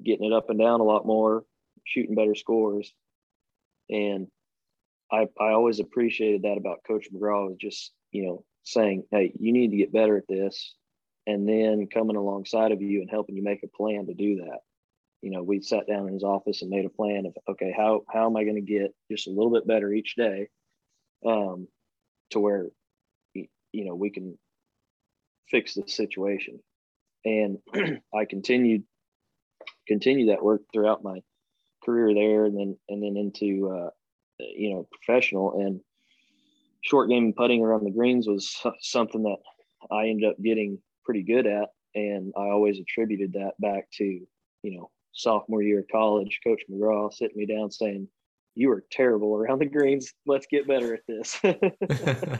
[0.03, 1.43] getting it up and down a lot more,
[1.83, 2.93] shooting better scores,
[3.89, 4.27] and
[5.11, 9.51] I I always appreciated that about Coach McGraw was just you know saying, hey, you
[9.51, 10.75] need to get better at this,
[11.27, 14.59] and then coming alongside of you and helping you make a plan to do that
[15.21, 18.03] you know, we sat down in his office and made a plan of, okay, how,
[18.07, 20.47] how am I going to get just a little bit better each day
[21.25, 21.67] um,
[22.31, 22.67] to where,
[23.33, 24.37] you know, we can
[25.49, 26.59] fix the situation.
[27.25, 27.57] And
[28.13, 28.83] I continued,
[29.87, 31.19] continue that work throughout my
[31.83, 33.89] career there and then, and then into, uh,
[34.39, 35.81] you know, professional and
[36.81, 39.37] short game and putting around the greens was something that
[39.91, 41.69] I ended up getting pretty good at.
[41.93, 44.27] And I always attributed that back to, you
[44.63, 48.07] know, sophomore year of college, Coach McGraw sitting me down saying,
[48.55, 50.13] You are terrible around the greens.
[50.25, 51.39] Let's get better at this.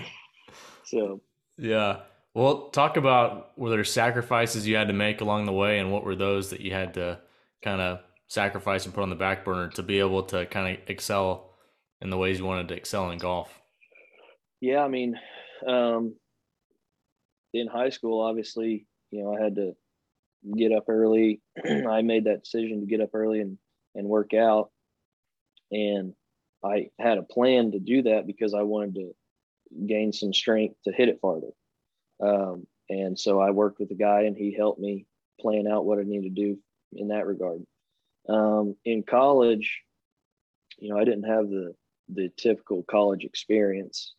[0.86, 1.22] so,
[1.58, 2.02] yeah.
[2.34, 6.06] Well, talk about were there sacrifices you had to make along the way, and what
[6.06, 7.20] were those that you had to
[7.64, 10.90] kind of sacrifice and put on the back burner to be able to kind of
[10.90, 11.56] excel
[12.02, 13.60] in the ways you wanted to excel in golf?
[14.62, 15.16] Yeah, I mean,
[15.68, 16.16] um,
[17.54, 19.74] in high school, obviously, you know, I had to
[20.58, 21.42] get up early.
[21.66, 23.58] I made that decision to get up early and,
[23.96, 24.72] and work out.
[25.72, 26.14] And
[26.64, 29.12] I had a plan to do that because I wanted to
[29.86, 31.52] gain some strength to hit it farther.
[32.22, 35.06] Um, and so I worked with a guy and he helped me
[35.40, 36.60] plan out what I needed to do
[36.94, 37.62] in that regard.
[38.28, 39.82] Um, in college,
[40.78, 41.76] you know, I didn't have the,
[42.10, 44.14] the typical college experience.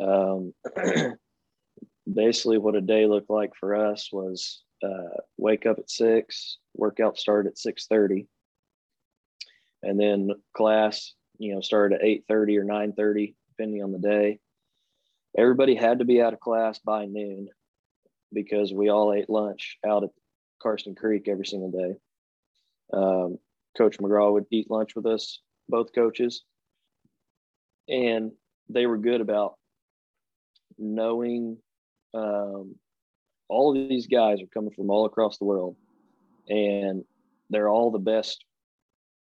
[0.00, 0.52] Um,
[2.12, 7.18] basically what a day looked like for us was uh, wake up at six, workout
[7.18, 8.26] started at six thirty,
[9.82, 13.98] and then class, you know, started at eight thirty or nine thirty, depending on the
[13.98, 14.38] day.
[15.36, 17.48] Everybody had to be out of class by noon
[18.32, 20.10] because we all ate lunch out at
[20.62, 21.96] Karsten Creek every single day.
[22.92, 23.38] Um,
[23.76, 26.42] Coach McGraw would eat lunch with us, both coaches,
[27.88, 28.32] and
[28.68, 29.54] they were good about
[30.78, 31.58] knowing
[32.14, 32.74] um,
[33.48, 35.76] all of these guys are coming from all across the world
[36.48, 37.04] and
[37.50, 38.44] they're all the best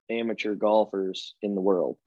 [0.09, 1.97] amateur golfers in the world.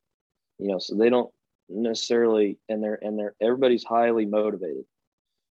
[0.59, 1.31] You know so they don't
[1.69, 4.85] necessarily and they're and they're everybody's highly motivated.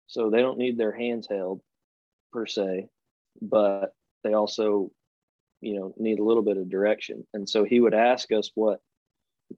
[0.07, 1.61] So they don't need their hands held
[2.31, 2.89] per se
[3.41, 3.93] but
[4.23, 4.91] they also
[5.61, 7.25] you know need a little bit of direction.
[7.33, 8.79] And so he would ask us what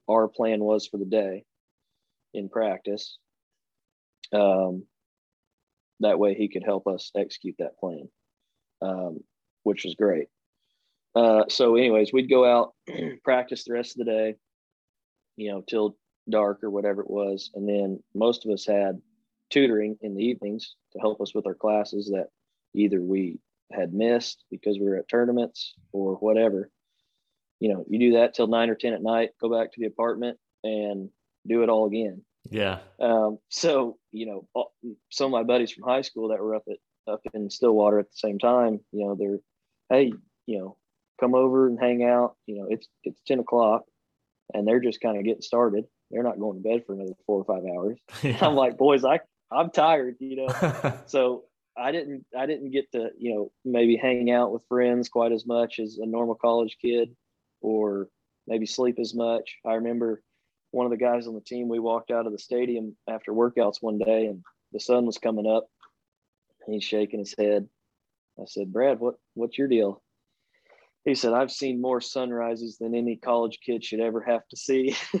[0.08, 1.44] our plan was for the day
[2.32, 3.18] in practice.
[4.32, 4.84] Um,
[6.00, 8.08] that way he could help us execute that plan
[8.82, 9.20] um,
[9.62, 10.28] which was great.
[11.14, 12.74] Uh, so, anyways, we'd go out,
[13.24, 14.34] practice the rest of the day,
[15.36, 15.96] you know, till
[16.28, 17.50] dark or whatever it was.
[17.54, 19.00] And then most of us had
[19.50, 22.28] tutoring in the evenings to help us with our classes that
[22.74, 23.40] either we
[23.72, 26.70] had missed because we were at tournaments or whatever.
[27.58, 29.86] You know, you do that till nine or 10 at night, go back to the
[29.86, 31.10] apartment and
[31.46, 32.22] do it all again.
[32.48, 32.78] Yeah.
[32.98, 34.70] Um, so, you know,
[35.10, 36.78] some of my buddies from high school that were up at,
[37.12, 39.38] up in Stillwater at the same time, you know, they're,
[39.88, 40.12] Hey,
[40.46, 40.76] you know,
[41.18, 42.36] come over and hang out.
[42.46, 43.82] You know, it's, it's 10 o'clock
[44.54, 45.84] and they're just kind of getting started.
[46.10, 47.98] They're not going to bed for another four or five hours.
[48.22, 48.38] Yeah.
[48.46, 50.94] I'm like, boys, I, I'm tired, you know?
[51.06, 51.44] so
[51.76, 55.46] I didn't, I didn't get to, you know, maybe hang out with friends quite as
[55.46, 57.14] much as a normal college kid
[57.60, 58.08] or
[58.46, 59.56] maybe sleep as much.
[59.64, 60.22] I remember
[60.70, 63.76] one of the guys on the team, we walked out of the stadium after workouts
[63.80, 65.66] one day and the sun was coming up.
[66.66, 67.68] He's shaking his head.
[68.38, 70.02] I said, Brad, what, what's your deal?
[71.04, 74.94] He said, I've seen more sunrises than any college kid should ever have to see.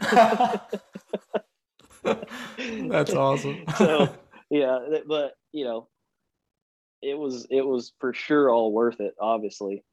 [2.02, 3.64] That's awesome.
[3.76, 4.14] so
[4.50, 5.88] yeah, but you know,
[7.02, 9.84] it was it was for sure all worth it, obviously.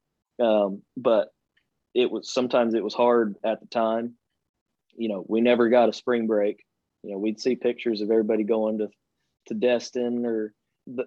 [0.41, 1.29] Um, but
[1.93, 4.15] it was sometimes it was hard at the time.
[4.97, 6.63] You know, we never got a spring break.
[7.03, 8.89] You know, we'd see pictures of everybody going to
[9.47, 10.53] to Destin or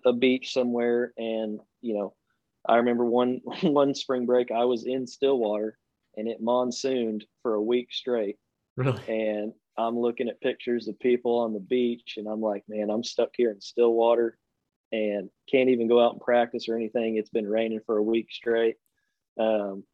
[0.07, 2.14] a beach somewhere, and you know,
[2.66, 5.76] I remember one one spring break I was in Stillwater
[6.16, 8.37] and it monsooned for a week straight.
[8.76, 9.03] Really?
[9.09, 13.05] And I'm looking at pictures of people on the beach and I'm like, man, I'm
[13.05, 14.37] stuck here in Stillwater
[14.92, 17.16] and can't even go out and practice or anything.
[17.16, 18.76] It's been raining for a week straight.
[19.38, 19.85] Um,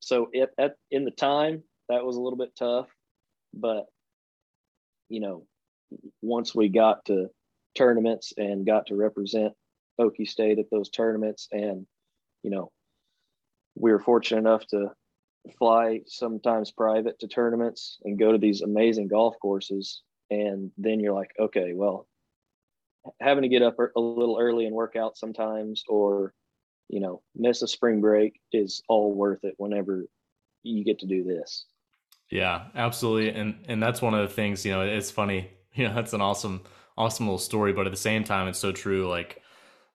[0.00, 2.88] so it, at, in the time that was a little bit tough,
[3.54, 3.86] but
[5.08, 5.46] you know,
[6.20, 7.28] once we got to
[7.76, 9.54] tournaments and got to represent
[10.00, 11.86] Okie State at those tournaments, and
[12.42, 12.70] you know,
[13.74, 14.90] we were fortunate enough to
[15.58, 20.02] fly sometimes private to tournaments and go to these amazing golf courses.
[20.30, 22.06] And then you're like, okay, well,
[23.20, 26.34] having to get up a little early and work out sometimes, or
[26.88, 30.06] you know, miss a spring break is all worth it whenever
[30.62, 31.64] you get to do this.
[32.30, 33.30] Yeah, absolutely.
[33.30, 36.20] And and that's one of the things, you know, it's funny, you know, that's an
[36.20, 36.62] awesome,
[36.96, 39.08] awesome little story, but at the same time it's so true.
[39.08, 39.42] Like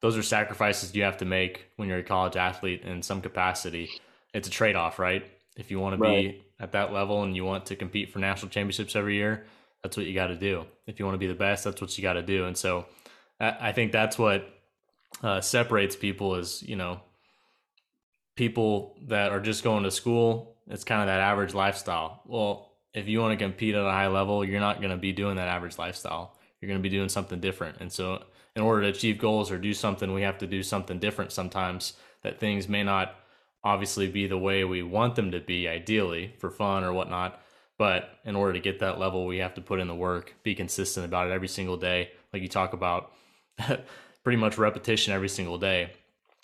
[0.02, 3.90] those are sacrifices you have to make when you're a college athlete in some capacity.
[4.34, 5.26] It's a trade off, right?
[5.56, 6.32] If you want to right.
[6.32, 9.46] be at that level and you want to compete for national championships every year,
[9.84, 10.66] that's what you got to do.
[10.88, 12.46] If you want to be the best, that's what you got to do.
[12.46, 12.86] And so
[13.40, 14.48] I think that's what
[15.22, 17.02] uh, separates people is, you know,
[18.36, 22.22] people that are just going to school, it's kind of that average lifestyle.
[22.26, 25.12] Well, if you want to compete at a high level, you're not going to be
[25.12, 26.38] doing that average lifestyle.
[26.60, 27.78] You're going to be doing something different.
[27.80, 28.24] And so,
[28.56, 31.94] in order to achieve goals or do something, we have to do something different sometimes
[32.22, 33.16] that things may not
[33.64, 37.42] obviously be the way we want them to be, ideally for fun or whatnot.
[37.80, 40.54] But in order to get that level, we have to put in the work, be
[40.54, 42.12] consistent about it every single day.
[42.32, 43.12] Like you talk about,
[44.24, 45.92] pretty much repetition every single day.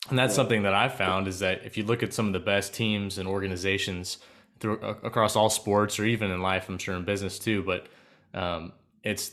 [0.07, 2.39] And that's something that I've found is that if you look at some of the
[2.39, 4.17] best teams and organizations
[4.59, 7.87] through across all sports or even in life, I'm sure in business too, but
[8.33, 8.71] um,
[9.03, 9.31] it's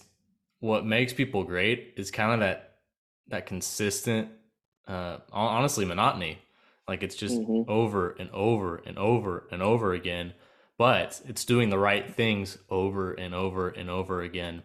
[0.60, 2.78] what makes people great is kind of that
[3.28, 4.28] that consistent,
[4.86, 6.38] uh, honestly, monotony.
[6.86, 7.68] Like it's just mm-hmm.
[7.70, 10.34] over and over and over and over again,
[10.78, 14.62] but it's doing the right things over and over and over again.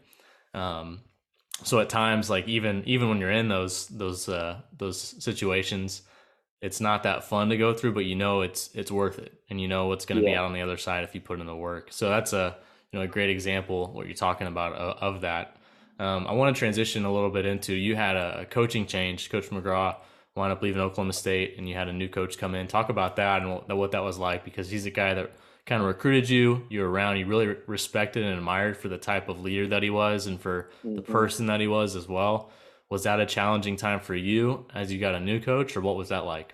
[0.54, 1.02] Um,
[1.64, 6.02] so at times like even even when you're in those those uh those situations
[6.62, 9.60] it's not that fun to go through but you know it's it's worth it and
[9.60, 10.34] you know what's going to yeah.
[10.34, 11.90] be out on the other side if you put in the work.
[11.92, 12.56] So that's a
[12.92, 15.58] you know a great example what you're talking about of, of that.
[16.00, 19.30] Um, i want to transition a little bit into you had a, a coaching change.
[19.30, 19.98] Coach mcgraw
[20.36, 22.68] wound up leaving oklahoma state and you had a new coach come in.
[22.68, 25.32] Talk about that and what, what that was like because he's a guy that
[25.65, 29.30] kind of recruited you, you were around, you really respected and admired for the type
[29.30, 30.95] of leader that he was and for mm-hmm.
[30.95, 32.52] the person that he was as well.
[32.89, 35.95] Was that a challenging time for you as you got a new coach, or what
[35.95, 36.54] was that like?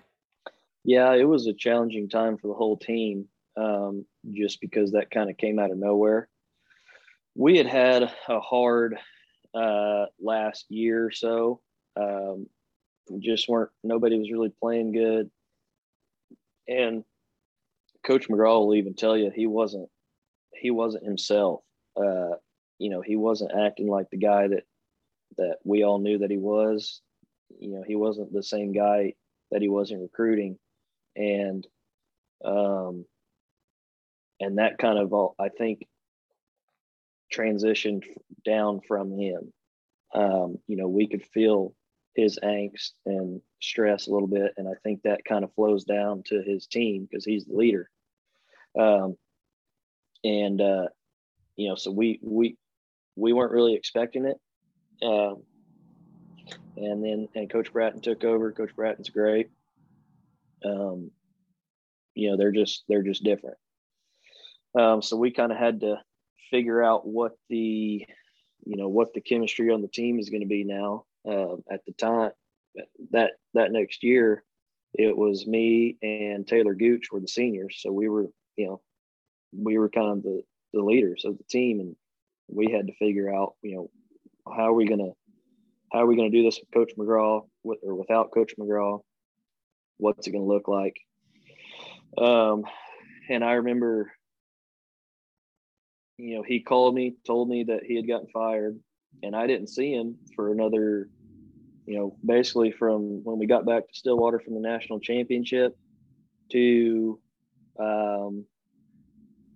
[0.84, 5.30] Yeah, it was a challenging time for the whole team, um, just because that kind
[5.30, 6.28] of came out of nowhere.
[7.34, 8.96] We had had a hard
[9.52, 11.60] uh, last year or so.
[11.96, 12.46] Um,
[13.18, 15.30] just weren't nobody was really playing good,
[16.68, 17.02] and
[18.06, 19.88] Coach McGraw will even tell you he wasn't
[20.54, 21.60] he wasn't himself.
[21.96, 22.36] Uh,
[22.78, 24.64] you know, he wasn't acting like the guy that
[25.36, 27.00] that we all knew that he was.
[27.58, 29.14] You know, he wasn't the same guy
[29.50, 30.58] that he was in recruiting,
[31.16, 31.66] and
[32.44, 33.04] um,
[34.40, 35.86] and that kind of all I think
[37.32, 38.04] transitioned
[38.44, 39.52] down from him.
[40.14, 41.74] Um, you know, we could feel
[42.18, 46.24] his angst and stress a little bit, and I think that kind of flows down
[46.26, 47.88] to his team because he's the leader.
[48.76, 49.16] Um,
[50.24, 50.88] and uh,
[51.54, 52.56] you know, so we we
[53.14, 54.36] we weren't really expecting it.
[55.00, 55.44] Um,
[56.76, 58.50] and then and Coach Bratton took over.
[58.50, 59.50] Coach Bratton's great.
[60.64, 61.12] Um,
[62.14, 63.58] you know, they're just they're just different.
[64.76, 65.98] Um, so we kind of had to
[66.50, 68.04] figure out what the
[68.66, 71.04] you know what the chemistry on the team is going to be now.
[71.28, 72.30] Uh, at the time,
[73.10, 74.44] that that next year,
[74.94, 78.26] it was me and Taylor Gooch were the seniors, so we were
[78.56, 78.80] you know
[79.52, 81.96] we were kind of the the leaders of the team, and
[82.48, 83.90] we had to figure out you know
[84.54, 85.12] how are we going to
[85.92, 89.00] how are we going to do this with Coach McGraw with, or without Coach McGraw?
[89.98, 90.96] What's it going to look like?
[92.16, 92.64] Um,
[93.28, 94.12] and I remember
[96.18, 98.78] you know, he called me, told me that he had gotten fired,
[99.22, 101.08] and I didn't see him for another,
[101.88, 105.74] you know, basically from when we got back to Stillwater from the national championship
[106.52, 107.18] to
[107.80, 108.44] um,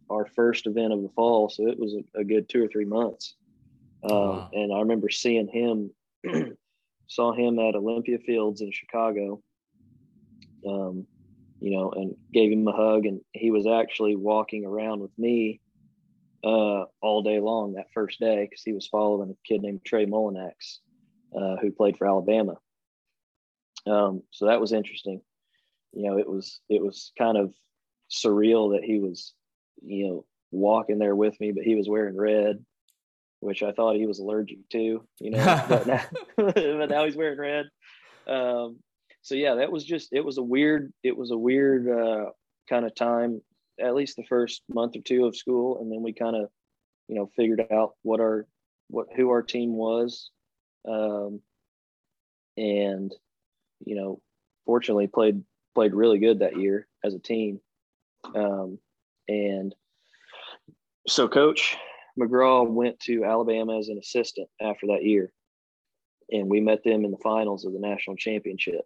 [0.08, 1.50] our first event of the fall.
[1.50, 3.34] So it was a, a good two or three months.
[4.02, 4.50] Um, wow.
[4.54, 5.90] And I remember seeing him,
[7.06, 9.42] saw him at Olympia Fields in Chicago.
[10.66, 11.06] Um,
[11.60, 15.60] you know, and gave him a hug, and he was actually walking around with me
[16.42, 20.06] uh, all day long that first day because he was following a kid named Trey
[20.06, 20.78] Mullinax,
[21.36, 22.54] uh, who played for Alabama.
[23.86, 25.20] Um, so that was interesting.
[25.92, 27.52] You know, it was it was kind of
[28.10, 29.32] surreal that he was,
[29.82, 32.64] you know, walking there with me, but he was wearing red,
[33.40, 35.06] which I thought he was allergic to.
[35.20, 36.04] You know, but, now,
[36.36, 37.66] but now he's wearing red.
[38.26, 38.78] Um,
[39.22, 42.30] so yeah, that was just it was a weird it was a weird uh,
[42.68, 43.40] kind of time
[43.80, 46.48] at least the first month or two of school, and then we kind of,
[47.08, 48.46] you know, figured out what our
[48.88, 50.30] what who our team was,
[50.88, 51.40] um,
[52.56, 53.14] and
[53.84, 54.20] you know,
[54.66, 55.42] fortunately played
[55.74, 57.60] played really good that year as a team,
[58.34, 58.78] um,
[59.28, 59.74] and
[61.08, 61.76] so Coach
[62.18, 65.32] McGraw went to Alabama as an assistant after that year,
[66.30, 68.82] and we met them in the finals of the national championship.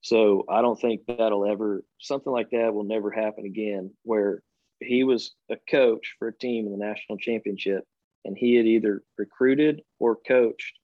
[0.00, 4.42] So I don't think that'll ever something like that will never happen again where
[4.80, 7.84] he was a coach for a team in the national championship
[8.24, 10.78] and he had either recruited or coached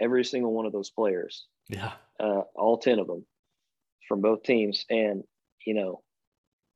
[0.00, 1.46] every single one of those players.
[1.68, 1.92] Yeah.
[2.20, 3.24] Uh, all 10 of them
[4.08, 4.84] from both teams.
[4.90, 5.24] And,
[5.66, 6.02] you know,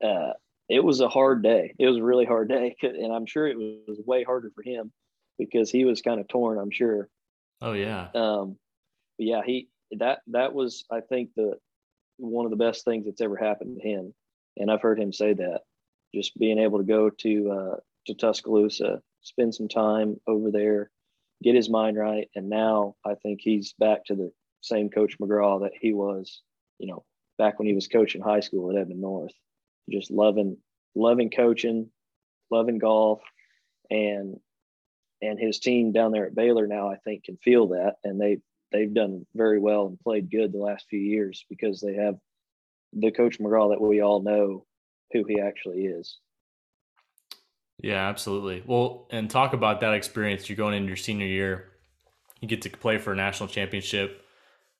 [0.03, 0.33] uh,
[0.67, 1.73] it was a hard day.
[1.79, 2.75] It was a really hard day.
[2.81, 4.91] And I'm sure it was way harder for him
[5.37, 7.09] because he was kind of torn, I'm sure.
[7.61, 8.07] Oh, yeah.
[8.13, 8.57] Um,
[9.17, 11.57] but yeah, he, that that was I think the
[12.17, 14.13] one of the best things that's ever happened to him,
[14.57, 15.61] and I've heard him say that.
[16.13, 17.75] Just being able to go to uh,
[18.07, 20.89] to Tuscaloosa, spend some time over there,
[21.43, 24.31] get his mind right, and now I think he's back to the
[24.61, 26.41] same Coach McGraw that he was,
[26.77, 27.05] you know,
[27.37, 29.33] back when he was coaching high school at Edmond North.
[29.89, 30.57] Just loving
[30.95, 31.89] loving coaching,
[32.51, 33.21] loving golf,
[33.89, 34.39] and
[35.21, 38.39] and his team down there at Baylor now I think can feel that, and they
[38.71, 42.15] they've done very well and played good the last few years because they have
[42.93, 44.65] the coach McGraw that we all know
[45.11, 46.19] who he actually is.
[47.81, 48.63] Yeah, absolutely.
[48.65, 50.49] Well, and talk about that experience.
[50.49, 51.69] You're going into your senior year,
[52.41, 54.21] you get to play for a national championship,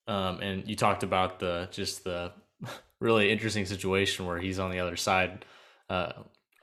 [0.07, 2.31] um, and you talked about the just the
[2.99, 5.45] really interesting situation where he's on the other side,
[5.89, 6.11] uh,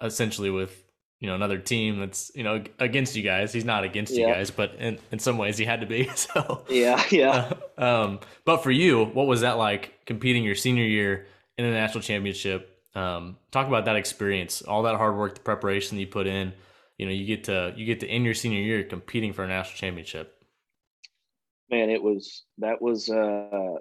[0.03, 0.83] essentially with
[1.21, 3.53] you know another team that's you know against you guys.
[3.53, 4.27] He's not against yeah.
[4.27, 6.11] you guys, but in in some ways he had to be.
[6.17, 7.53] So yeah, yeah.
[7.79, 11.27] Uh, um, but for you, what was that like competing your senior year
[11.57, 12.76] in a national championship?
[12.97, 16.55] Um, talk about that experience, all that hard work, the preparation that you put in.
[16.97, 19.49] You know, you get to you get to end your senior year competing for a
[19.49, 20.43] national championship.
[21.71, 23.75] Man, it was that was uh,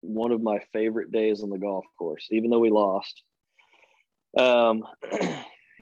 [0.00, 3.22] one of my favorite days on the golf course, even though we lost.
[4.38, 4.84] Um,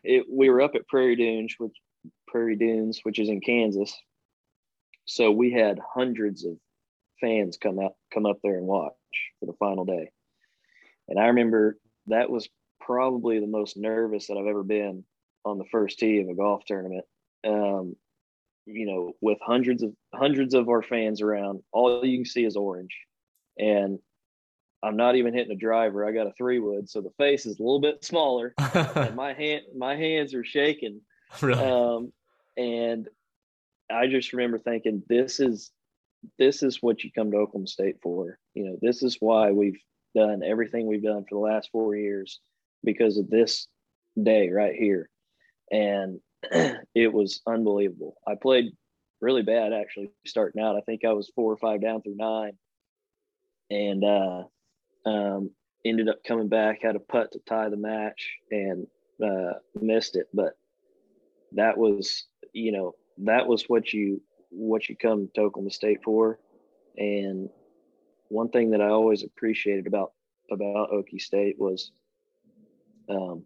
[0.03, 1.77] it, we were up at Prairie Dunes, which
[2.27, 3.97] Prairie Dunes, which is in Kansas.
[5.07, 6.57] So we had hundreds of
[7.21, 8.95] fans come out, come up there and watch
[9.39, 10.11] for the final day.
[11.09, 11.77] And I remember
[12.09, 12.49] that was
[12.81, 15.05] probably the most nervous that I've ever been
[15.45, 17.05] on the first tee of a golf tournament.
[17.47, 17.97] Um,
[18.67, 22.57] you know, with hundreds of hundreds of our fans around, all you can see is
[22.57, 22.97] orange.
[23.59, 23.99] And
[24.83, 26.07] I'm not even hitting a driver.
[26.07, 29.33] I got a three wood, so the face is a little bit smaller, and my
[29.33, 31.01] hand my hands are shaking.
[31.41, 31.63] Really?
[31.63, 32.13] Um,
[32.57, 33.09] and
[33.91, 35.71] I just remember thinking, this is
[36.39, 38.39] this is what you come to Oklahoma State for.
[38.55, 39.81] You know, this is why we've
[40.19, 42.41] done everything we've done for the last four years
[42.85, 43.67] because of this
[44.21, 45.09] day right here.
[45.71, 46.21] And
[46.95, 48.17] it was unbelievable.
[48.27, 48.73] I played
[49.21, 50.77] really bad actually starting out.
[50.77, 52.53] I think I was four or five down through nine
[53.71, 54.43] and uh,
[55.07, 55.51] um,
[55.85, 58.87] ended up coming back, had a putt to tie the match, and
[59.25, 60.27] uh, missed it.
[60.33, 60.53] But
[61.53, 66.39] that was, you know, that was what you what you come to Oklahoma State for.
[66.97, 67.49] And
[68.29, 70.13] one thing that I always appreciated about
[70.51, 71.91] about Okie State was
[73.09, 73.45] um,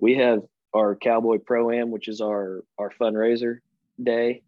[0.00, 0.40] we have
[0.74, 3.58] our Cowboy Pro Am, which is our our fundraiser
[4.02, 4.42] day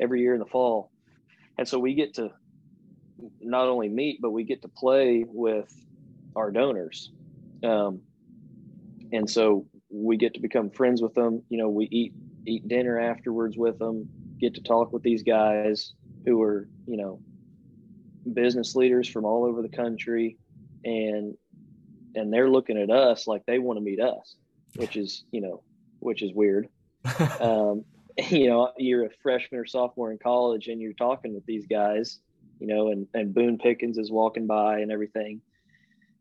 [0.00, 0.90] every year in the fall,
[1.56, 2.30] and so we get to
[3.40, 5.74] not only meet but we get to play with
[6.36, 7.12] our donors,
[7.64, 8.00] um,
[9.12, 11.42] and so we get to become friends with them.
[11.48, 12.14] You know, we eat
[12.46, 14.08] eat dinner afterwards with them,
[14.40, 17.20] get to talk with these guys who are you know
[18.34, 20.36] business leaders from all over the country,
[20.84, 21.36] and
[22.14, 24.36] and they're looking at us like they want to meet us,
[24.76, 25.62] which is you know
[26.00, 26.68] which is weird.
[27.40, 27.84] um,
[28.30, 32.18] you know, you're a freshman or sophomore in college and you're talking with these guys,
[32.58, 35.40] you know, and, and Boone Pickens is walking by and everything.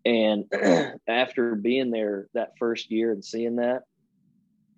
[0.05, 0.45] And
[1.07, 3.83] after being there that first year and seeing that,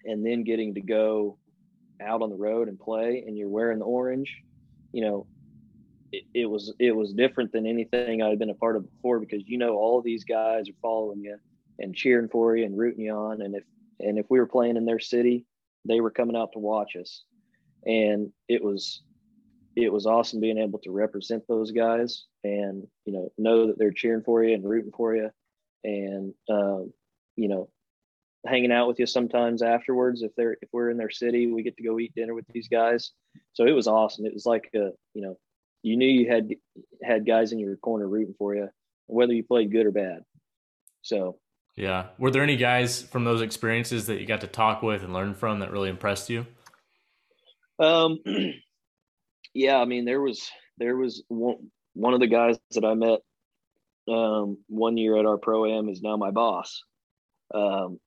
[0.06, 1.38] and then getting to go
[2.02, 4.38] out on the road and play, and you're wearing the orange,
[4.94, 5.28] you know,
[6.12, 9.58] it, was it was different than anything I'd been a part of before because you
[9.58, 11.38] know all these guys are following you
[11.80, 13.64] and cheering for you and rooting you on, and if
[14.00, 15.46] and if we were playing in their city,
[15.86, 17.24] they were coming out to watch us,
[17.86, 19.02] and it was
[19.76, 23.92] it was awesome being able to represent those guys and you know know that they're
[23.92, 25.30] cheering for you and rooting for you
[25.84, 26.92] and um,
[27.36, 27.70] you know
[28.46, 31.76] hanging out with you sometimes afterwards if they're if we're in their city we get
[31.78, 33.12] to go eat dinner with these guys.
[33.54, 34.26] So it was awesome.
[34.26, 35.38] It was like a you know
[35.84, 36.50] you knew you had
[37.04, 38.70] had guys in your corner rooting for you
[39.08, 40.20] whether you played good or bad.
[41.02, 41.38] So
[41.76, 42.08] yeah.
[42.18, 45.34] Were there any guys from those experiences that you got to talk with and learn
[45.34, 46.46] from that really impressed you?
[47.80, 48.20] Um
[49.54, 53.20] yeah, I mean there was there was one one of the guys that I met
[54.08, 56.84] um, one year at our pro am is now my boss,
[57.54, 58.00] um,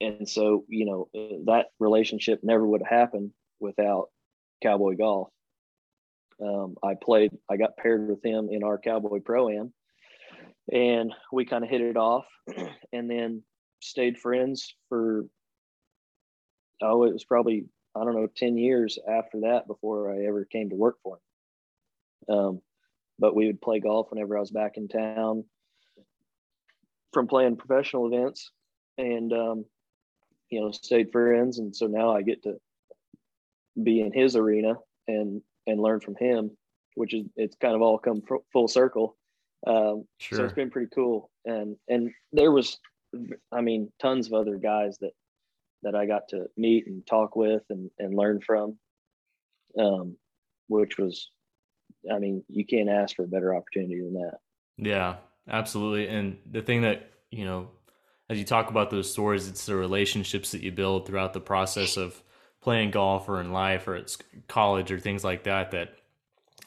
[0.00, 1.08] and so you know
[1.46, 4.08] that relationship never would have happened without
[4.62, 5.28] cowboy golf.
[6.42, 9.72] Um, I played, I got paired with him in our cowboy pro am,
[10.72, 12.26] and we kind of hit it off,
[12.92, 13.42] and then
[13.80, 15.24] stayed friends for
[16.82, 17.66] oh it was probably
[17.98, 21.18] I don't know, 10 years after that before I ever came to work for
[22.28, 22.36] him.
[22.36, 22.60] Um,
[23.18, 25.44] but we would play golf whenever I was back in town
[27.12, 28.52] from playing professional events
[28.98, 29.64] and, um,
[30.50, 31.58] you know, stayed friends.
[31.58, 32.58] And so now I get to
[33.82, 34.74] be in his arena
[35.08, 36.50] and, and learn from him,
[36.96, 39.16] which is, it's kind of all come full circle.
[39.66, 40.38] Um, sure.
[40.38, 41.30] So it's been pretty cool.
[41.44, 42.78] And, and there was,
[43.52, 45.12] I mean, tons of other guys that
[45.84, 48.76] that I got to meet and talk with and, and learn from,
[49.78, 50.16] um,
[50.66, 51.30] which was,
[52.12, 54.38] I mean, you can't ask for a better opportunity than that.
[54.76, 55.16] Yeah,
[55.48, 56.08] absolutely.
[56.08, 57.68] And the thing that, you know,
[58.28, 61.96] as you talk about those stories, it's the relationships that you build throughout the process
[61.96, 62.22] of
[62.60, 64.16] playing golf or in life or at
[64.48, 65.94] college or things like that, that,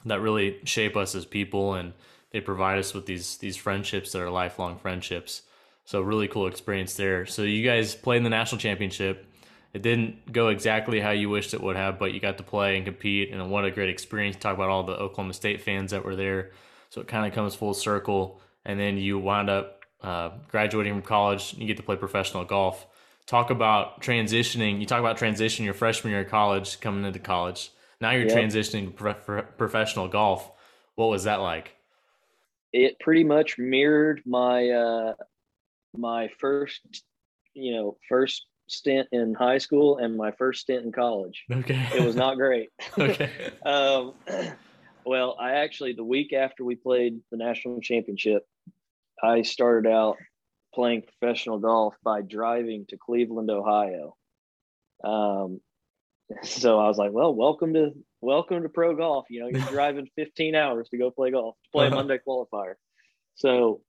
[0.06, 1.74] that really shape us as people.
[1.74, 1.94] And
[2.32, 5.44] they provide us with these, these friendships that are lifelong friendships.
[5.86, 7.26] So really cool experience there.
[7.26, 9.26] So you guys played in the national championship.
[9.74, 12.76] It didn't go exactly how you wished it would have, but you got to play
[12.76, 14.36] and compete, and what a great experience.
[14.36, 16.52] Talk about all the Oklahoma State fans that were there.
[16.89, 21.02] So it kind of comes full circle, and then you wind up uh, graduating from
[21.04, 21.54] college.
[21.58, 22.86] You get to play professional golf.
[23.32, 24.82] Talk about transitioning.
[24.82, 27.72] You talk about transitioning your freshman year of college, coming into college.
[28.02, 28.38] Now you're yep.
[28.38, 30.52] transitioning to professional golf.
[30.96, 31.78] What was that like?
[32.74, 35.14] It pretty much mirrored my uh,
[35.96, 36.82] my first,
[37.54, 41.46] you know, first stint in high school and my first stint in college.
[41.50, 41.88] Okay.
[41.96, 42.68] It was not great.
[43.00, 43.30] okay.
[43.66, 44.14] um,
[45.06, 48.46] well, I actually, the week after we played the national championship,
[49.24, 50.18] I started out
[50.74, 54.15] playing professional golf by driving to Cleveland, Ohio.
[55.03, 55.61] Um,
[56.43, 57.91] so I was like, well, welcome to
[58.22, 59.26] welcome to pro golf.
[59.30, 61.95] You know, you're driving 15 hours to go play golf, to play uh-huh.
[61.95, 62.76] a Monday qualifier.
[63.36, 63.82] So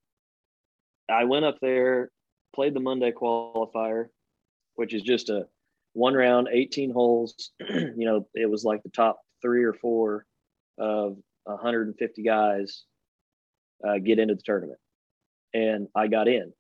[1.09, 2.11] I went up there,
[2.55, 4.07] played the Monday qualifier,
[4.75, 5.47] which is just a
[5.93, 7.51] one round, 18 holes.
[7.61, 10.25] you know, it was like the top three or four
[10.79, 12.85] of 150 guys
[13.87, 14.79] uh, get into the tournament.
[15.53, 16.53] And I got in.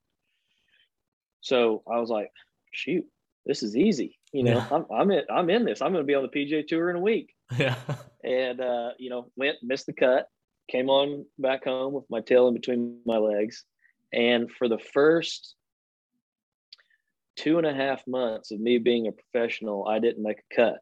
[1.43, 2.30] So I was like,
[2.72, 3.05] shoot,
[3.45, 4.18] this is easy.
[4.32, 4.68] You know, yeah.
[4.70, 5.82] I'm, I'm in, I'm in this.
[5.82, 7.34] I'm going to be on the PGA tour in a week.
[7.59, 7.76] Yeah.
[8.24, 10.28] And, uh, you know, went, missed the cut,
[10.70, 13.64] came on back home with my tail in between my legs
[14.12, 15.55] and for the first
[17.36, 20.78] two and a half months of me being a professional, I didn't make a cut,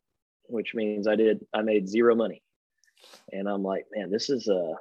[0.47, 2.43] which means I did, I made zero money.
[3.33, 4.75] And I'm like, man, this is a,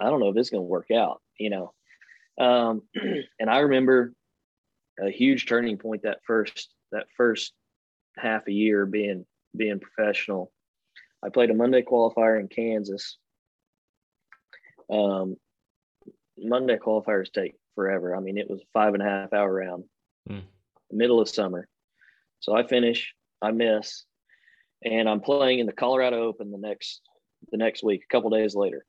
[0.00, 1.72] I don't know if it's going to work out, you know.
[2.38, 2.82] Um,
[3.40, 4.12] and I remember
[5.00, 7.52] a huge turning point that first that first
[8.16, 9.24] half a year being
[9.56, 10.52] being professional.
[11.24, 13.18] I played a Monday qualifier in Kansas.
[14.90, 15.36] Um,
[16.38, 18.16] Monday qualifiers take forever.
[18.16, 19.84] I mean, it was a five and a half hour round,
[20.28, 20.42] mm.
[20.90, 21.68] middle of summer.
[22.40, 24.04] So I finish, I miss,
[24.84, 27.00] and I'm playing in the Colorado Open the next
[27.50, 28.84] the next week, a couple days later.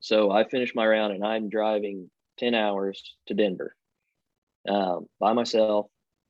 [0.00, 3.74] So I finish my round and I'm driving 10 hours to Denver
[4.68, 5.86] um, by myself,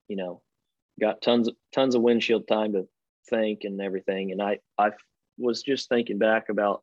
[0.08, 0.42] you know,
[1.00, 2.88] got tons of tons of windshield time to
[3.28, 4.32] think and everything.
[4.32, 4.90] And I, I
[5.38, 6.82] was just thinking back about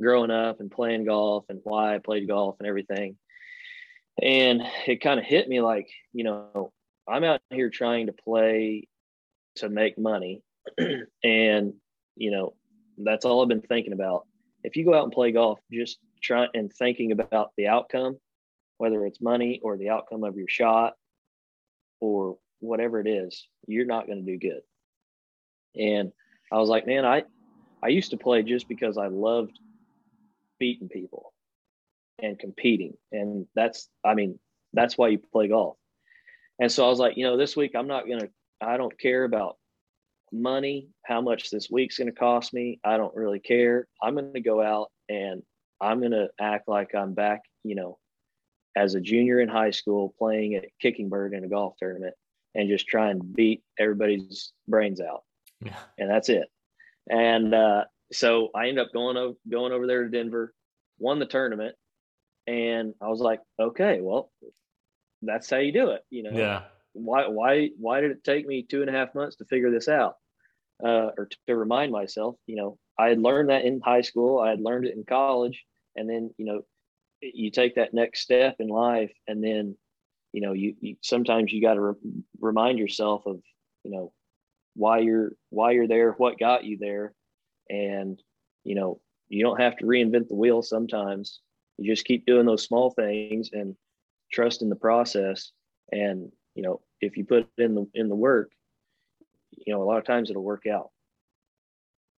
[0.00, 3.16] growing up and playing golf and why I played golf and everything.
[4.20, 6.72] And it kind of hit me like, you know,
[7.08, 8.88] I'm out here trying to play
[9.56, 10.42] to make money.
[11.24, 11.74] and,
[12.16, 12.54] you know,
[12.98, 14.26] that's all I've been thinking about.
[14.62, 18.18] If you go out and play golf, just try and thinking about the outcome,
[18.82, 20.94] whether it's money or the outcome of your shot
[22.00, 24.62] or whatever it is, you're not going to do good.
[25.80, 26.10] And
[26.50, 27.22] I was like, man, I,
[27.80, 29.56] I used to play just because I loved
[30.58, 31.32] beating people
[32.20, 32.94] and competing.
[33.12, 34.40] And that's, I mean,
[34.72, 35.76] that's why you play golf.
[36.58, 38.30] And so I was like, you know, this week I'm not going to,
[38.60, 39.58] I don't care about
[40.32, 42.80] money, how much this week's going to cost me.
[42.82, 43.86] I don't really care.
[44.02, 45.40] I'm going to go out and
[45.80, 47.98] I'm going to act like I'm back, you know,
[48.76, 52.14] as a junior in high school playing at Kickingbird in a golf tournament
[52.54, 55.22] and just try and beat everybody's brains out.
[55.64, 55.76] Yeah.
[55.98, 56.48] And that's it.
[57.08, 60.52] And uh, so I ended up going over, going over there to Denver,
[60.98, 61.74] won the tournament.
[62.46, 64.30] And I was like, okay, well,
[65.22, 66.02] that's how you do it.
[66.10, 66.62] You know, yeah.
[66.94, 69.88] Why, why, why did it take me two and a half months to figure this
[69.88, 70.16] out?
[70.82, 74.40] Uh, or to remind myself, you know, I had learned that in high school.
[74.40, 75.64] I had learned it in college.
[75.94, 76.62] And then, you know,
[77.22, 79.76] you take that next step in life and then
[80.32, 83.40] you know you, you sometimes you got to re- remind yourself of
[83.84, 84.12] you know
[84.74, 87.14] why you're why you're there what got you there.
[87.70, 88.20] And
[88.64, 91.40] you know you don't have to reinvent the wheel sometimes.
[91.78, 93.76] You just keep doing those small things and
[94.32, 95.52] trust in the process.
[95.90, 98.52] And you know if you put in the in the work
[99.66, 100.90] you know a lot of times it'll work out.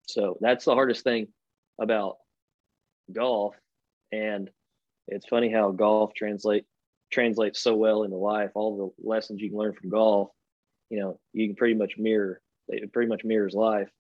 [0.07, 1.29] So that's the hardest thing
[1.81, 2.17] about
[3.13, 3.55] golf.
[4.11, 4.51] And
[5.09, 6.65] it's funny how golf translate
[7.11, 8.51] translates so well into life.
[8.55, 10.31] All the lessons you can learn from golf,
[10.91, 12.41] you know, you can pretty much mirror.
[12.69, 13.91] It pretty much mirrors life,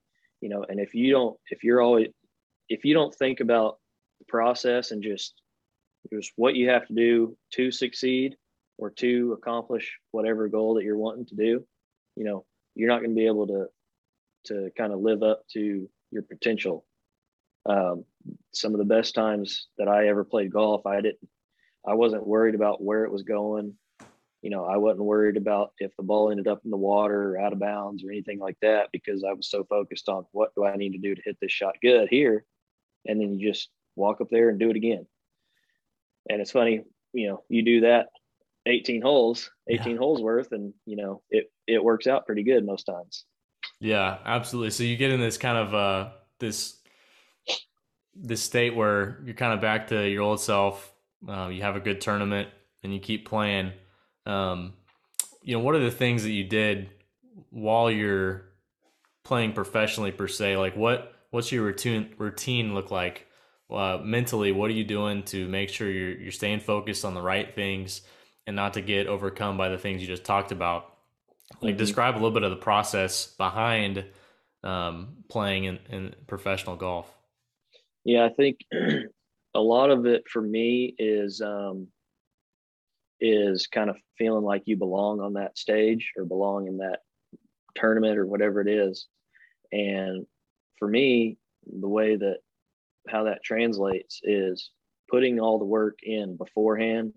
[0.40, 0.64] you know.
[0.68, 2.08] And if you don't, if you're always,
[2.68, 3.78] if you don't think about
[4.18, 5.34] the process and just
[6.12, 8.36] just what you have to do to succeed
[8.78, 11.64] or to accomplish whatever goal that you're wanting to do,
[12.16, 12.44] you know,
[12.74, 13.66] you're not going to be able to
[14.44, 16.84] to kind of live up to your potential
[17.66, 18.04] um,
[18.52, 21.18] some of the best times that I ever played golf, I didn't,
[21.86, 23.74] I wasn't worried about where it was going.
[24.42, 27.40] You know, I wasn't worried about if the ball ended up in the water or
[27.40, 30.64] out of bounds or anything like that because I was so focused on what do
[30.64, 32.44] I need to do to hit this shot good here.
[33.06, 35.06] And then you just walk up there and do it again.
[36.28, 36.82] And it's funny,
[37.12, 38.08] you know, you do that
[38.66, 39.98] 18 holes, 18 yeah.
[39.98, 43.24] holes worth, and you know, it it works out pretty good most times.
[43.80, 44.70] Yeah, absolutely.
[44.70, 46.81] So you get in this kind of uh this
[48.14, 50.92] this state where you're kind of back to your old self.
[51.26, 52.48] Uh, you have a good tournament
[52.82, 53.72] and you keep playing.
[54.26, 54.74] Um,
[55.42, 56.90] you know, what are the things that you did
[57.50, 58.44] while you're
[59.24, 60.56] playing professionally per se?
[60.56, 63.26] Like what what's your routine routine look like?
[63.70, 67.22] Uh, mentally, what are you doing to make sure you're you're staying focused on the
[67.22, 68.02] right things
[68.46, 70.92] and not to get overcome by the things you just talked about?
[71.60, 71.78] Like, mm-hmm.
[71.78, 74.04] describe a little bit of the process behind
[74.62, 77.10] um, playing in, in professional golf.
[78.04, 78.58] Yeah, I think
[79.54, 81.88] a lot of it for me is um,
[83.20, 87.00] is kind of feeling like you belong on that stage or belong in that
[87.76, 89.06] tournament or whatever it is.
[89.70, 90.26] And
[90.78, 91.38] for me,
[91.80, 92.38] the way that
[93.08, 94.70] how that translates is
[95.10, 97.12] putting all the work in beforehand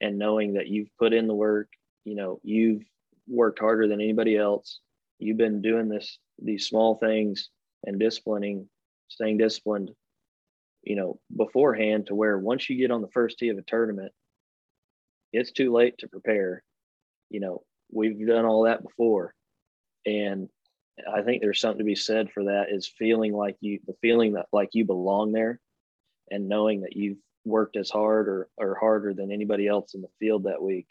[0.00, 1.68] and knowing that you've put in the work,
[2.04, 2.82] you know, you've
[3.28, 4.80] worked harder than anybody else.
[5.18, 7.50] You've been doing this, these small things
[7.84, 8.68] and disciplining
[9.12, 9.90] staying disciplined,
[10.82, 14.12] you know, beforehand to where once you get on the first tee of a tournament,
[15.32, 16.62] it's too late to prepare.
[17.30, 19.34] You know, we've done all that before.
[20.04, 20.48] And
[21.12, 24.32] I think there's something to be said for that is feeling like you, the feeling
[24.34, 25.60] that like you belong there
[26.30, 30.08] and knowing that you've worked as hard or, or harder than anybody else in the
[30.18, 30.86] field that week.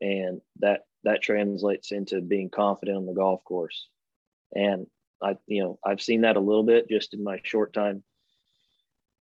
[0.00, 3.88] And that, that translates into being confident on the golf course.
[4.54, 4.86] And
[5.22, 8.02] I, you know, I've seen that a little bit just in my short time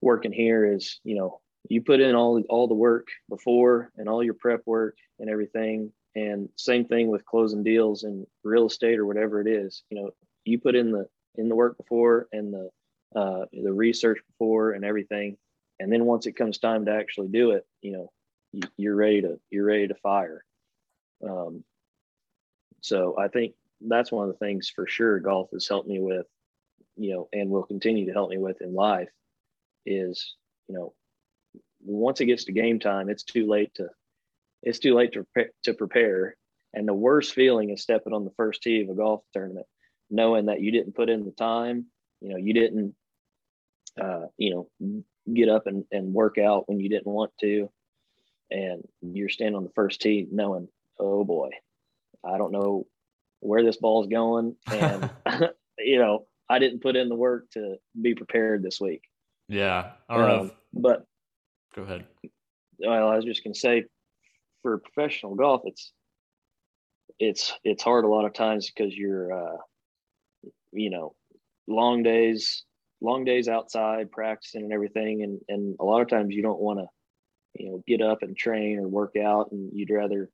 [0.02, 4.24] working here is, you know, you put in all all the work before and all
[4.24, 5.92] your prep work and everything.
[6.16, 9.84] And same thing with closing deals in real estate or whatever it is.
[9.90, 10.12] You know,
[10.46, 12.70] you put in the in the work before and the
[13.20, 15.38] uh, the research before and everything,
[15.80, 18.12] and then once it comes time to actually do it, you know,
[18.78, 20.44] you, are ready to you're ready to fire.
[21.28, 21.64] Um,
[22.82, 23.56] so I think
[23.88, 26.26] that's one of the things for sure golf has helped me with,
[26.96, 29.10] you know, and will continue to help me with in life
[29.86, 30.36] is,
[30.68, 30.94] you know,
[31.84, 33.88] once it gets to game time, it's too late to
[34.64, 35.26] it's too late to
[35.64, 36.36] to prepare.
[36.74, 39.68] And the worst feeling is stepping on the first tee of a golf tournament,
[40.10, 41.86] knowing that you didn't put in the time,
[42.20, 42.96] you know, you didn't,
[44.02, 47.70] uh, you know, get up and, and work out when you didn't want to,
[48.52, 50.68] and you're standing on the first tee knowing,
[51.00, 51.50] oh boy,
[52.24, 52.88] I don't know
[53.46, 55.10] where this ball's going, and
[55.80, 59.02] you know, I didn't put in the work to be prepared this week.
[59.48, 60.54] Yeah, I don't um, know.
[60.74, 61.06] But
[61.76, 62.06] go ahead.
[62.80, 63.86] Well, I was just gonna say,
[64.62, 65.94] for professional golf, it's
[67.20, 69.58] it's it's hard a lot of times because you're, uh,
[70.72, 71.16] you know,
[71.68, 72.64] long days,
[73.02, 76.80] long days outside practicing and everything, and and a lot of times you don't want
[76.80, 76.88] to,
[77.54, 80.30] you know, get up and train or work out, and you'd rather,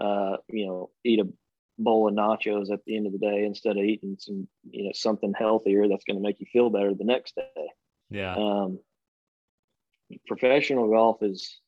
[0.00, 1.28] uh, you know, eat a
[1.78, 4.92] bowl of nachos at the end of the day instead of eating some, you know,
[4.94, 7.70] something healthier that's going to make you feel better the next day.
[8.10, 8.34] Yeah.
[8.34, 8.78] Um,
[10.26, 11.60] professional golf is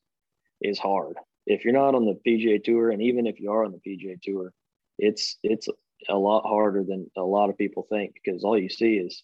[0.61, 1.15] is hard.
[1.45, 4.21] If you're not on the PGA Tour, and even if you are on the PGA
[4.21, 4.53] Tour,
[4.97, 5.67] it's it's
[6.07, 9.23] a lot harder than a lot of people think because all you see is,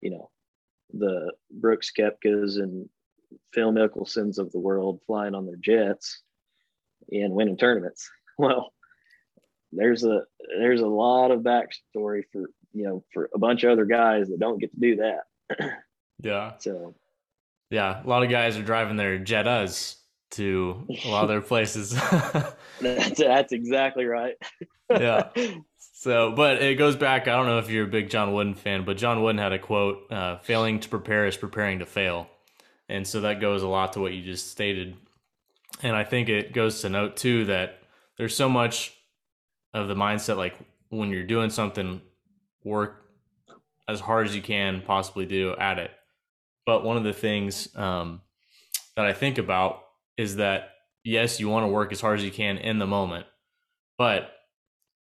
[0.00, 0.30] you know,
[0.92, 2.88] the Brooks Koepkas and
[3.52, 6.22] Phil Mickelsons of the world flying on their jets
[7.10, 8.10] and winning tournaments.
[8.38, 8.74] Well,
[9.72, 10.22] there's a
[10.58, 14.40] there's a lot of backstory for you know for a bunch of other guys that
[14.40, 15.70] don't get to do that.
[16.22, 16.52] yeah.
[16.58, 16.94] So.
[17.68, 19.96] Yeah, a lot of guys are driving their Jettas
[20.32, 21.90] to a lot of their places.
[22.80, 24.34] that's, that's exactly right.
[24.90, 25.28] yeah.
[25.78, 27.22] So, but it goes back.
[27.22, 29.58] I don't know if you're a big John Wooden fan, but John Wooden had a
[29.58, 32.28] quote: uh, "Failing to prepare is preparing to fail,"
[32.88, 34.96] and so that goes a lot to what you just stated.
[35.82, 37.80] And I think it goes to note too that
[38.16, 38.95] there's so much
[39.76, 40.56] of the mindset like
[40.88, 42.00] when you're doing something,
[42.64, 43.04] work
[43.88, 45.90] as hard as you can possibly do at it.
[46.64, 48.20] But one of the things um,
[48.96, 49.82] that I think about
[50.16, 50.70] is that
[51.04, 53.26] yes, you want to work as hard as you can in the moment,
[53.96, 54.32] but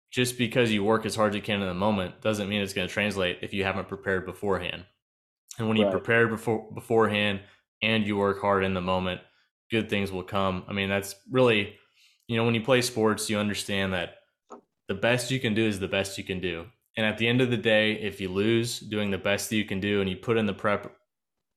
[0.09, 2.73] just because you work as hard as you can in the moment doesn't mean it's
[2.73, 4.83] going to translate if you haven't prepared beforehand.
[5.57, 5.85] And when right.
[5.85, 7.41] you prepare before beforehand
[7.81, 9.21] and you work hard in the moment,
[9.69, 10.63] good things will come.
[10.67, 11.75] I mean, that's really,
[12.27, 14.15] you know, when you play sports, you understand that
[14.91, 16.65] the best you can do is the best you can do.
[16.97, 19.63] And at the end of the day, if you lose doing the best that you
[19.63, 20.93] can do and you put in the prep,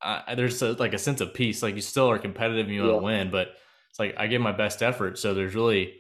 [0.01, 1.61] uh, there's a, like a sense of peace.
[1.61, 2.93] Like you still are competitive and you yeah.
[2.93, 3.49] want to win, but
[3.91, 5.19] it's like I give my best effort.
[5.19, 5.95] So there's really,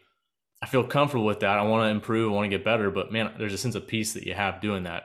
[0.62, 1.58] I feel comfortable with that.
[1.58, 2.30] I want to improve.
[2.30, 2.88] I want to get better.
[2.92, 5.02] But man, there's a sense of peace that you have doing that.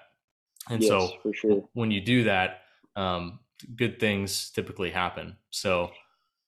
[0.70, 1.68] And yes, so sure.
[1.74, 2.60] when you do that,
[2.96, 3.40] um,
[3.76, 5.36] good things typically happen.
[5.50, 5.90] So,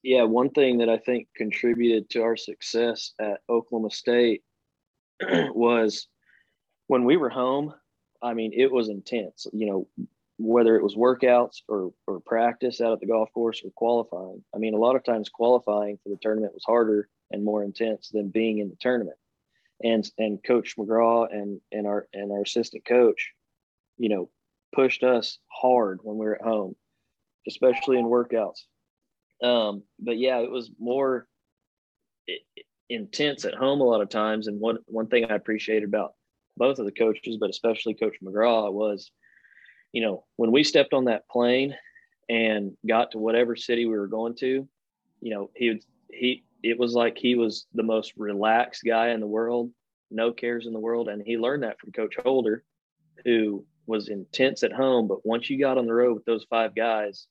[0.04, 4.44] yeah, one thing that I think contributed to our success at Oklahoma State
[5.54, 6.08] was
[6.88, 7.74] when we were home.
[8.22, 9.48] I mean, it was intense.
[9.52, 10.08] You know,
[10.38, 14.44] whether it was workouts or or practice out at the golf course or qualifying.
[14.54, 18.10] I mean, a lot of times qualifying for the tournament was harder and more intense
[18.10, 19.18] than being in the tournament.
[19.84, 23.32] And and Coach McGraw and and our and our assistant coach,
[23.98, 24.30] you know,
[24.74, 26.76] pushed us hard when we were at home,
[27.48, 28.62] especially in workouts.
[29.44, 31.28] Um, but yeah, it was more
[32.94, 34.48] intense at home a lot of times.
[34.48, 36.14] And one one thing I appreciated about
[36.58, 39.12] both of the coaches, but especially Coach McGraw, was,
[39.92, 41.76] you know, when we stepped on that plane
[42.30, 44.68] and got to whatever city we were going to,
[45.22, 49.20] you know, he would he it was like he was the most relaxed guy in
[49.20, 49.72] the world,
[50.12, 52.64] no cares in the world, and he learned that from Coach Holder,
[53.26, 56.76] who was intense at home, but once you got on the road with those five
[56.76, 57.28] guys,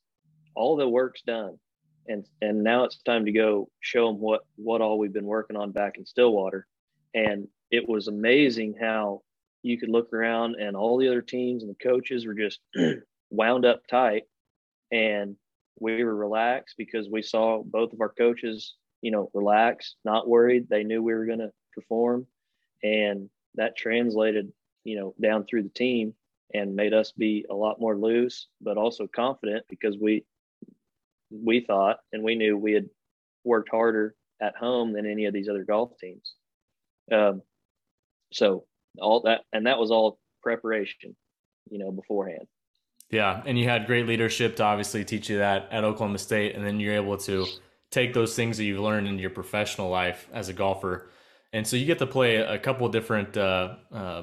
[0.55, 1.59] all the work's done
[2.07, 5.57] and and now it's time to go show them what what all we've been working
[5.57, 6.67] on back in Stillwater.
[7.15, 9.23] And it was amazing how
[9.63, 12.61] you could look around and all the other teams and the coaches were just
[13.31, 14.25] wound up tight,
[14.91, 15.37] and
[15.79, 20.69] we were relaxed because we saw both of our coaches, you know, relaxed, not worried.
[20.69, 22.27] They knew we were going to perform,
[22.83, 24.53] and that translated,
[24.85, 26.15] you know, down through the team
[26.53, 30.25] and made us be a lot more loose, but also confident because we
[31.31, 32.89] we thought and we knew we had
[33.45, 36.35] worked harder at home than any of these other golf teams.
[37.13, 37.43] Um,
[38.33, 38.65] so
[38.99, 41.17] all that and that was all preparation,
[41.71, 42.47] you know, beforehand.
[43.11, 46.65] Yeah, and you had great leadership to obviously teach you that at Oklahoma State, and
[46.65, 47.47] then you're able to
[47.91, 51.11] take those things that you've learned in your professional life as a golfer,
[51.53, 54.23] and so you get to play a couple different uh, uh,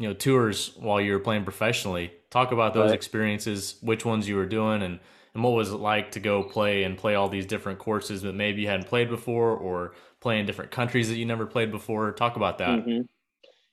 [0.00, 2.12] you know tours while you were playing professionally.
[2.30, 2.94] Talk about those right.
[2.94, 4.98] experiences, which ones you were doing, and
[5.34, 8.34] and what was it like to go play and play all these different courses that
[8.34, 12.12] maybe you hadn't played before, or play in different countries that you never played before.
[12.12, 12.80] Talk about that.
[12.80, 13.02] Mm-hmm.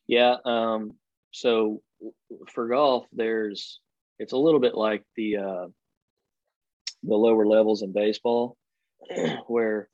[0.08, 0.38] Yeah.
[0.46, 0.94] Um,
[1.32, 1.82] so
[2.54, 3.80] for golf, there's
[4.20, 5.68] it's a little bit like the uh,
[7.04, 8.58] the lower levels in baseball,
[9.48, 9.90] where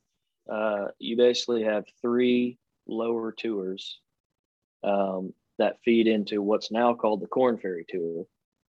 [0.51, 2.57] uh, you basically have three
[2.87, 3.99] lower tours
[4.83, 8.25] um, that feed into what's now called the Korn Ferry Tour,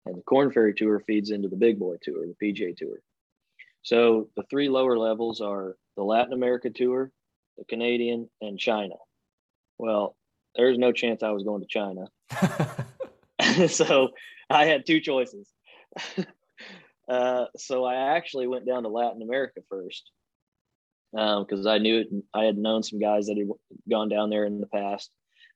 [0.09, 2.99] and the Korn Ferry Tour feeds into the Big Boy Tour, the PGA Tour.
[3.81, 7.11] So the three lower levels are the Latin America Tour,
[7.57, 8.95] the Canadian, and China.
[9.77, 10.15] Well,
[10.55, 12.07] there's no chance I was going to China.
[13.67, 14.09] so
[14.49, 15.47] I had two choices.
[17.09, 20.11] uh, so I actually went down to Latin America first
[21.11, 22.07] because um, I knew it.
[22.33, 23.47] I had known some guys that had
[23.89, 25.09] gone down there in the past.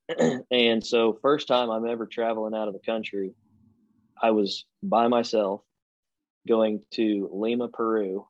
[0.51, 3.33] and so, first time I'm ever traveling out of the country,
[4.23, 5.61] I was by myself
[6.47, 8.25] going to Lima, Peru.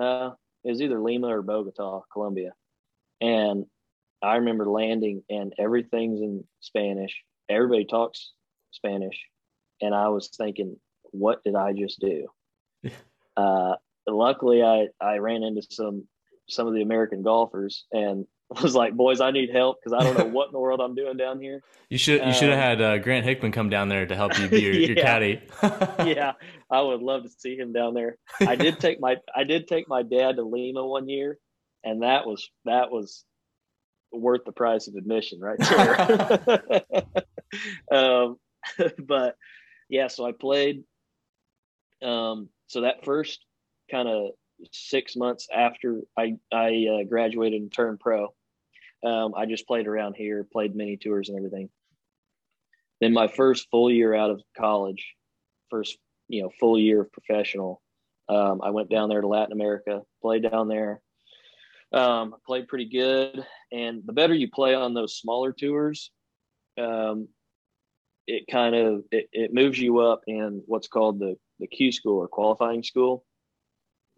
[0.00, 0.32] Uh,
[0.64, 2.52] it was either Lima or Bogota, Colombia.
[3.20, 3.64] And
[4.22, 7.22] I remember landing and everything's in Spanish.
[7.48, 8.32] Everybody talks
[8.72, 9.18] Spanish.
[9.80, 12.28] And I was thinking, what did I just do?
[13.36, 16.06] uh, luckily, I, I ran into some
[16.50, 20.18] some of the American golfers and was like, boys, I need help because I don't
[20.18, 21.62] know what in the world I'm doing down here.
[21.90, 24.38] You should you should have um, had uh, Grant Hickman come down there to help
[24.38, 24.86] you be your, yeah.
[24.86, 25.42] your caddy.
[26.10, 26.32] yeah,
[26.70, 28.16] I would love to see him down there.
[28.40, 31.38] I did take my I did take my dad to Lima one year,
[31.84, 33.24] and that was that was
[34.12, 36.82] worth the price of admission right there.
[37.92, 38.38] um,
[38.98, 39.36] but
[39.90, 40.84] yeah, so I played.
[42.02, 43.44] Um, so that first
[43.90, 44.30] kind of
[44.72, 48.34] six months after I I uh, graduated and turned pro,
[49.04, 51.68] um, I just played around here, played mini tours and everything.
[53.00, 55.14] Then my first full year out of college,
[55.70, 57.80] first you know full year of professional,
[58.28, 61.00] um, I went down there to Latin America, played down there,
[61.92, 63.44] um, played pretty good.
[63.72, 66.10] And the better you play on those smaller tours,
[66.78, 67.28] um,
[68.26, 72.18] it kind of it, it moves you up in what's called the the Q school
[72.18, 73.24] or qualifying school.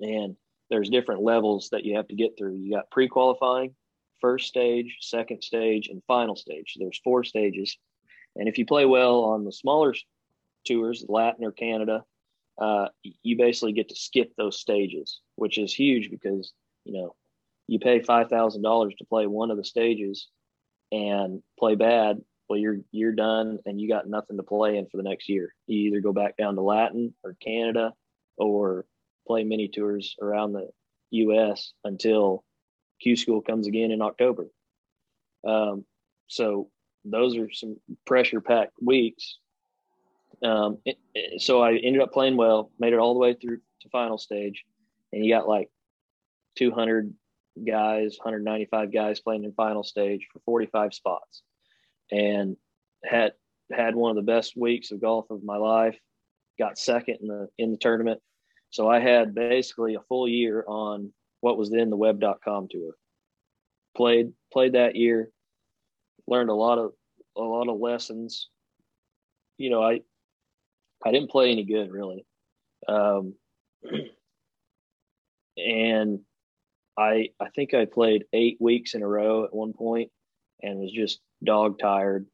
[0.01, 0.37] And
[0.71, 2.57] there's different levels that you have to get through.
[2.57, 3.75] You got pre-qualifying,
[4.21, 6.75] first stage, second stage, and final stage.
[6.75, 7.77] So there's four stages.
[8.37, 9.95] And if you play well on the smaller
[10.65, 12.05] tours, Latin or Canada,
[12.61, 12.89] uh,
[13.23, 16.53] you basically get to skip those stages, which is huge because
[16.85, 17.15] you know
[17.67, 20.29] you pay five thousand dollars to play one of the stages
[20.93, 22.19] and play bad,
[22.49, 25.55] well you're you're done and you got nothing to play in for the next year.
[25.67, 27.93] You either go back down to Latin or Canada
[28.37, 28.85] or
[29.27, 30.69] play mini tours around the
[31.11, 32.45] US until
[33.01, 34.47] Q school comes again in October.
[35.47, 35.85] Um,
[36.27, 36.71] so
[37.05, 37.77] those are some
[38.07, 39.39] pressure packed weeks.
[40.43, 43.59] Um, it, it, so I ended up playing well, made it all the way through
[43.81, 44.65] to final stage,
[45.13, 45.71] and you got like
[46.57, 47.13] 200
[47.67, 51.43] guys, 195 guys playing in final stage for 45 spots,
[52.11, 52.57] and
[53.05, 53.33] had
[53.73, 55.99] had one of the best weeks of golf of my life.
[56.59, 58.21] Got second in the in the tournament,
[58.71, 62.93] so I had basically a full year on what was then the Web.com tour.
[63.97, 65.31] Played played that year,
[66.27, 66.93] learned a lot of
[67.37, 68.49] a lot of lessons.
[69.59, 70.01] You know, I
[71.05, 72.25] I didn't play any good really,
[72.89, 73.35] um,
[75.57, 76.21] and
[76.97, 80.11] I I think I played eight weeks in a row at one point
[80.63, 82.27] and was just dog tired.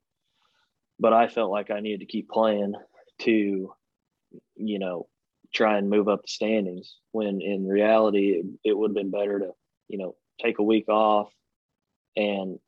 [0.99, 2.75] But I felt like I needed to keep playing
[3.21, 3.73] to,
[4.57, 5.09] you know,
[5.57, 6.97] try and move up the standings.
[7.13, 9.51] When in reality, it, it would have been better to,
[9.89, 11.33] you know, take a week off
[12.17, 12.59] and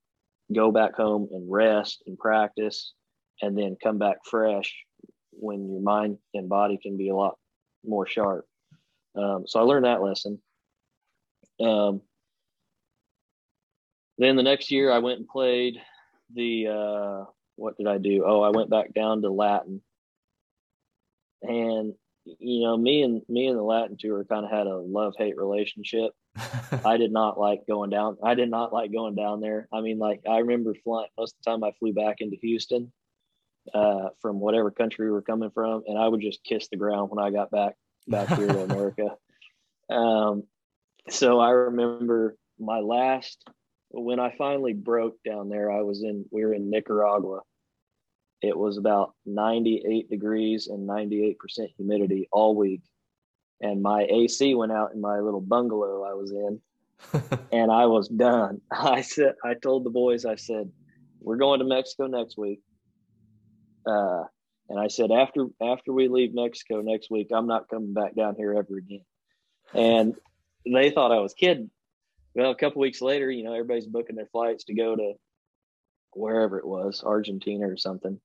[0.54, 2.94] go back home and rest and practice,
[3.42, 4.74] and then come back fresh
[5.32, 7.36] when your mind and body can be a lot
[7.84, 8.46] more sharp.
[9.14, 10.40] Um, so I learned that lesson.
[11.60, 12.00] Um,
[14.16, 15.76] then the next year I went and played
[16.34, 17.24] the uh,
[17.56, 18.24] what did I do?
[18.26, 19.82] Oh, I went back down to Latin,
[21.42, 21.94] and
[22.38, 25.36] you know me and me and the Latin tour kind of had a love hate
[25.36, 26.12] relationship.
[26.84, 28.16] I did not like going down.
[28.22, 29.68] I did not like going down there.
[29.72, 31.64] I mean, like I remember flying most of the time.
[31.64, 32.92] I flew back into Houston
[33.74, 37.10] uh, from whatever country we were coming from, and I would just kiss the ground
[37.10, 37.74] when I got back
[38.06, 39.16] back here to America.
[39.90, 40.44] Um,
[41.08, 43.42] so I remember my last
[43.90, 45.70] when I finally broke down there.
[45.70, 47.40] I was in we were in Nicaragua,
[48.40, 51.36] it was about 98 degrees and 98%
[51.76, 52.82] humidity all week.
[53.60, 56.60] And my AC went out in my little bungalow I was in,
[57.52, 58.60] and I was done.
[58.70, 60.70] I said, I told the boys, I said,
[61.20, 62.60] we're going to Mexico next week.
[63.84, 64.24] Uh,
[64.68, 68.34] and I said, after after we leave Mexico next week, I'm not coming back down
[68.36, 69.04] here ever again.
[69.72, 70.14] And
[70.72, 71.70] they thought I was kidding.
[72.34, 75.14] Well, a couple weeks later, you know, everybody's booking their flights to go to
[76.12, 78.20] wherever it was, Argentina or something.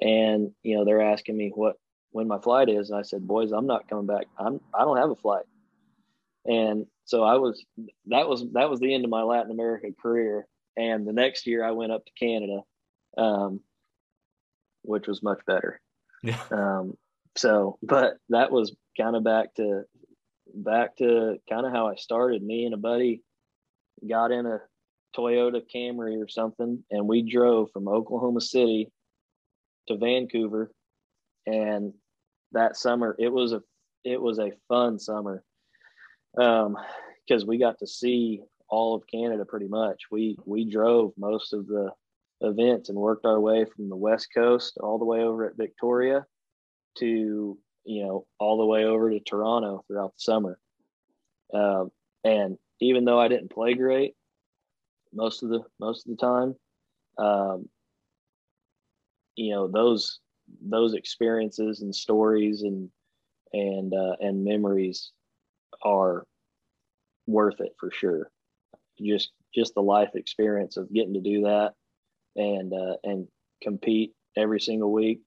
[0.00, 1.76] And, you know, they're asking me what
[2.10, 2.90] when my flight is.
[2.90, 4.26] And I said, boys, I'm not coming back.
[4.38, 5.44] I'm I don't have a flight.
[6.44, 7.64] And so I was
[8.06, 10.46] that was that was the end of my Latin America career.
[10.76, 12.60] And the next year I went up to Canada,
[13.16, 13.60] um,
[14.82, 15.80] which was much better.
[16.22, 16.40] Yeah.
[16.50, 16.96] Um,
[17.36, 19.82] so but that was kind of back to
[20.54, 22.42] back to kind of how I started.
[22.42, 23.22] Me and a buddy
[24.08, 24.60] got in a
[25.16, 28.90] Toyota Camry or something, and we drove from Oklahoma City
[29.88, 30.70] to Vancouver.
[31.46, 31.92] And
[32.52, 33.62] that summer, it was a
[34.04, 35.42] it was a fun summer
[36.38, 36.76] Um
[37.26, 40.04] because um, we got to see all of Canada pretty much.
[40.10, 41.90] We we drove most of the
[42.40, 46.24] events and worked our way from the west coast all the way over at Victoria
[46.98, 50.58] to you know all the way over to Toronto throughout the summer.
[51.52, 51.90] Um,
[52.24, 54.14] and even though I didn't play great
[55.12, 56.54] most of the most of the time,
[57.18, 57.68] um,
[59.38, 60.18] you know those
[60.60, 62.90] those experiences and stories and
[63.52, 65.12] and uh, and memories
[65.82, 66.26] are
[67.26, 68.30] worth it for sure.
[69.00, 71.74] Just just the life experience of getting to do that
[72.36, 73.28] and uh, and
[73.62, 75.20] compete every single week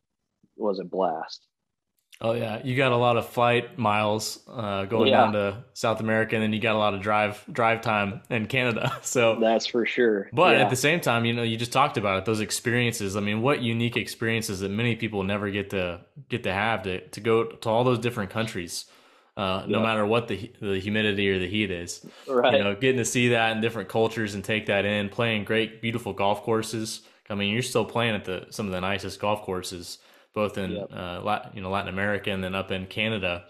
[0.57, 1.47] was a blast.
[2.24, 5.17] Oh yeah, you got a lot of flight miles uh, going yeah.
[5.22, 8.45] down to South America, and then you got a lot of drive drive time in
[8.45, 8.89] Canada.
[9.03, 10.30] So that's for sure.
[10.32, 10.63] But yeah.
[10.63, 13.17] at the same time, you know, you just talked about it; those experiences.
[13.17, 17.01] I mean, what unique experiences that many people never get to get to have to
[17.07, 18.86] to go to all those different countries.
[19.36, 19.78] Uh, yeah.
[19.78, 22.57] No matter what the the humidity or the heat is, right?
[22.57, 25.82] You know, getting to see that in different cultures and take that in, playing great,
[25.82, 27.01] beautiful golf courses.
[27.30, 29.97] I mean, you're still playing at the some of the nicest golf courses
[30.34, 30.88] both in yep.
[30.92, 33.46] uh, Latin, you know Latin America and then up in Canada,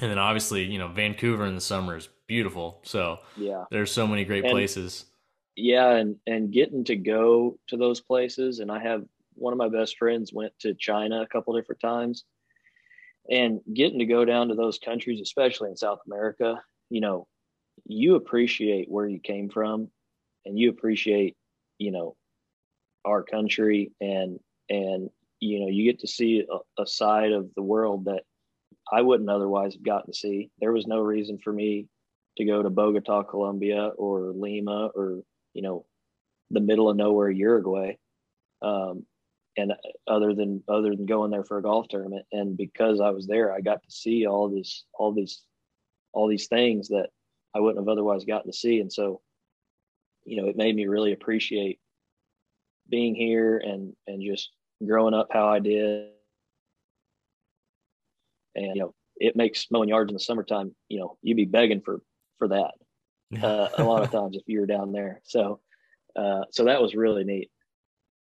[0.00, 2.80] and then obviously you know Vancouver in the summer is beautiful.
[2.84, 5.06] So yeah, there's so many great and, places.
[5.56, 9.04] Yeah, and and getting to go to those places, and I have
[9.34, 12.24] one of my best friends went to China a couple different times,
[13.30, 17.26] and getting to go down to those countries, especially in South America, you know,
[17.86, 19.88] you appreciate where you came from,
[20.44, 21.36] and you appreciate
[21.78, 22.16] you know
[23.04, 24.38] our country and
[24.70, 25.10] and
[25.44, 28.22] you know you get to see a, a, side of the world that
[28.90, 30.50] I wouldn't otherwise have gotten to see.
[30.58, 31.86] There was no reason for me
[32.38, 35.22] to go to Bogota, Colombia, or Lima, or
[35.52, 35.84] you know,
[36.50, 37.96] the middle of nowhere, Uruguay,
[38.62, 39.04] um,
[39.56, 39.74] and
[40.08, 42.24] other than other than going there for a golf tournament.
[42.32, 45.42] And because I was there, I got to see all this, all these,
[46.12, 47.10] all these things that
[47.54, 48.80] I wouldn't have otherwise gotten to see.
[48.80, 49.20] And so,
[50.24, 51.78] you know, it made me really appreciate
[52.88, 54.50] being here and and just
[54.86, 56.08] growing up how I did.
[58.54, 61.80] And, you know, it makes mowing yards in the summertime, you know, you'd be begging
[61.80, 62.00] for,
[62.38, 62.72] for that
[63.42, 65.20] uh, a lot of times if you were down there.
[65.24, 65.60] So,
[66.16, 67.50] uh, so that was really neat.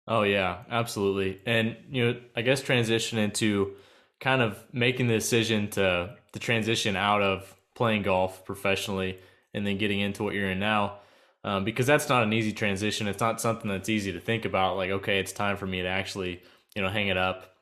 [0.08, 1.41] Oh yeah, absolutely.
[1.45, 3.76] And, you know, I guess transition into
[4.20, 9.20] kind of making the decision to, to transition out of playing golf professionally
[9.53, 10.99] and then getting into what you're in now
[11.48, 13.08] um, because that's not an easy transition.
[13.08, 14.76] It's not something that's easy to think about.
[14.76, 16.41] Like, okay, it's time for me to actually,
[16.76, 17.56] you know, hang it up.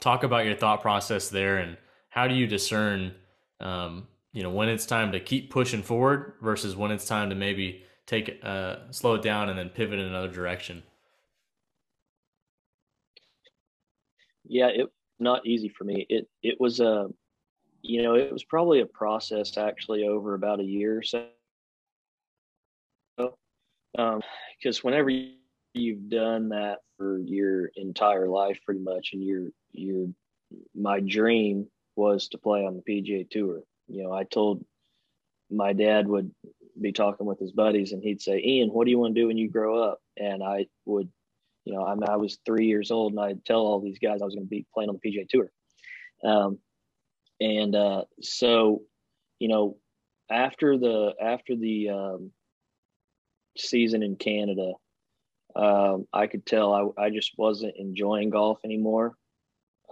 [0.00, 1.76] Talk about your thought process there, and
[2.08, 3.14] how do you discern,
[3.60, 7.36] um, you know, when it's time to keep pushing forward versus when it's time to
[7.36, 10.82] maybe take uh, slow it down and then pivot in another direction.
[14.46, 16.06] Yeah, it not easy for me.
[16.08, 17.08] It it was a, uh,
[17.82, 21.26] you know, it was probably a process actually over about a year or so
[23.94, 25.10] because um, whenever
[25.74, 30.08] you've done that for your entire life, pretty much, and your your
[30.74, 31.66] my dream
[31.96, 33.60] was to play on the PGA Tour.
[33.88, 34.64] You know, I told
[35.50, 36.30] my dad would
[36.80, 39.26] be talking with his buddies, and he'd say, "Ian, what do you want to do
[39.26, 41.08] when you grow up?" And I would,
[41.64, 44.22] you know, I, mean, I was three years old, and I'd tell all these guys
[44.22, 45.50] I was going to be playing on the PGA Tour.
[46.24, 46.58] Um,
[47.40, 48.82] and uh, so,
[49.38, 49.76] you know,
[50.30, 52.30] after the after the um,
[53.56, 54.72] season in Canada,
[55.54, 59.14] um, I could tell I, I just wasn't enjoying golf anymore.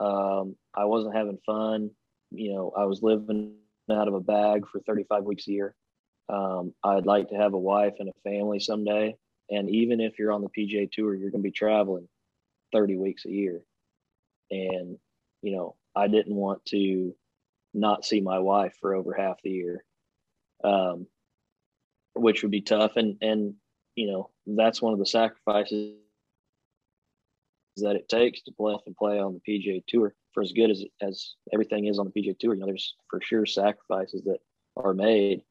[0.00, 1.90] Um, I wasn't having fun.
[2.30, 3.54] You know, I was living
[3.90, 5.74] out of a bag for 35 weeks a year.
[6.28, 9.16] Um, I'd like to have a wife and a family someday.
[9.50, 12.08] And even if you're on the PGA Tour, you're going to be traveling.
[12.72, 13.62] 30 weeks a year.
[14.50, 14.96] And,
[15.42, 17.14] you know, I didn't want to
[17.74, 19.84] not see my wife for over half the year.
[20.64, 21.06] Um,
[22.14, 22.96] which would be tough.
[22.96, 23.54] And, and,
[23.94, 25.94] you know, that's one of the sacrifices
[27.76, 30.84] that it takes to play and play on the PGA tour for as good as,
[31.00, 32.54] as everything is on the PGA tour.
[32.54, 34.38] You know, there's for sure sacrifices that
[34.76, 35.42] are made.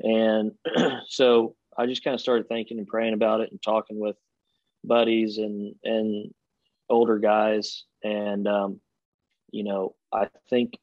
[0.00, 0.52] And
[1.08, 4.16] so I just kind of started thinking and praying about it and talking with
[4.84, 6.32] buddies and, and
[6.88, 7.84] older guys.
[8.04, 8.80] And, um,
[9.50, 10.78] you know, I think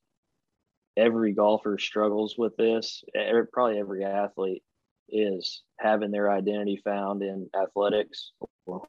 [0.97, 3.03] every golfer struggles with this.
[3.13, 4.63] Every, probably every athlete
[5.09, 8.31] is having their identity found in athletics
[8.65, 8.83] or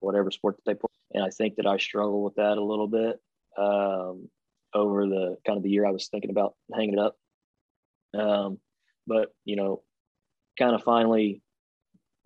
[0.00, 0.90] whatever sport that they play.
[1.12, 3.20] And I think that I struggle with that a little bit
[3.56, 4.28] um,
[4.74, 7.16] over the kind of the year I was thinking about hanging it up.
[8.18, 8.58] Um,
[9.06, 9.82] but you know,
[10.58, 11.42] kind of finally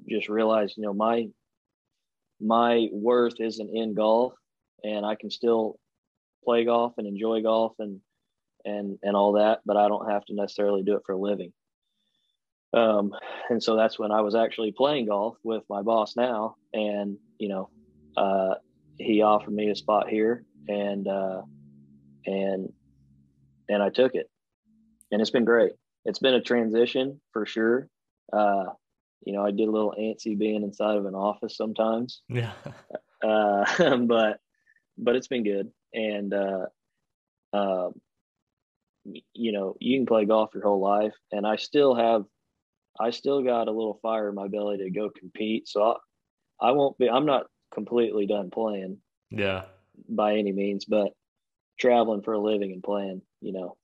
[0.09, 1.29] just realized, you know, my
[2.41, 4.35] my worth isn't in golf,
[4.85, 5.79] and I can still
[6.45, 8.01] play golf and enjoy golf and
[8.64, 11.53] and and all that, but I don't have to necessarily do it for a living.
[12.72, 13.12] Um,
[13.48, 17.48] and so that's when I was actually playing golf with my boss now, and you
[17.48, 17.70] know,
[18.16, 18.54] uh,
[18.98, 21.42] he offered me a spot here, and uh,
[22.26, 22.72] and
[23.68, 24.28] and I took it,
[25.10, 25.72] and it's been great.
[26.04, 27.88] It's been a transition for sure.
[28.32, 28.66] Uh,
[29.24, 32.22] you know, I get a little antsy being inside of an office sometimes.
[32.28, 32.52] Yeah.
[33.24, 34.40] uh, but
[34.98, 36.66] but it's been good, and uh,
[37.54, 37.90] uh,
[39.32, 42.24] you know, you can play golf your whole life, and I still have
[43.01, 45.68] I still got a little fire in my belly to go compete.
[45.68, 48.99] So I, I won't be, I'm not completely done playing.
[49.30, 49.64] Yeah.
[50.09, 51.12] By any means, but
[51.78, 53.76] traveling for a living and playing, you know,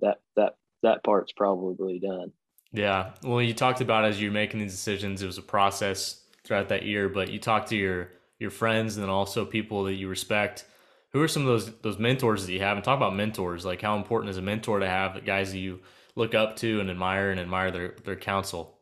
[0.00, 2.32] that, that, that part's probably done.
[2.72, 3.12] Yeah.
[3.24, 6.84] Well, you talked about as you're making these decisions, it was a process throughout that
[6.84, 10.64] year, but you talked to your, your friends and then also people that you respect.
[11.12, 12.76] Who are some of those, those mentors that you have?
[12.76, 15.80] And talk about mentors, like how important is a mentor to have guys that you
[16.18, 18.78] look up to and admire and admire their their counsel?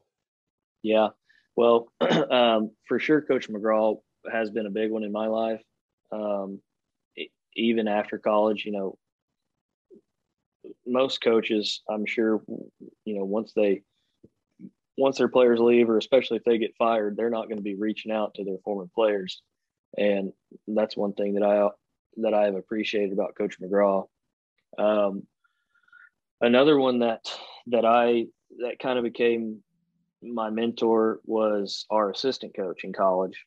[0.83, 1.09] Yeah,
[1.57, 3.97] well, um, for sure, Coach McGraw
[4.31, 5.63] has been a big one in my life.
[6.11, 6.61] Um,
[7.55, 8.99] even after college, you know,
[10.87, 12.43] most coaches, I'm sure,
[13.05, 13.83] you know, once they
[14.99, 17.75] once their players leave, or especially if they get fired, they're not going to be
[17.75, 19.43] reaching out to their former players,
[19.97, 20.33] and
[20.67, 21.69] that's one thing that I
[22.19, 24.07] that I have appreciated about Coach McGraw.
[24.79, 25.27] Um,
[26.41, 27.21] another one that
[27.69, 28.27] that I
[28.59, 29.63] that kind of became
[30.23, 33.45] my mentor was our assistant coach in college,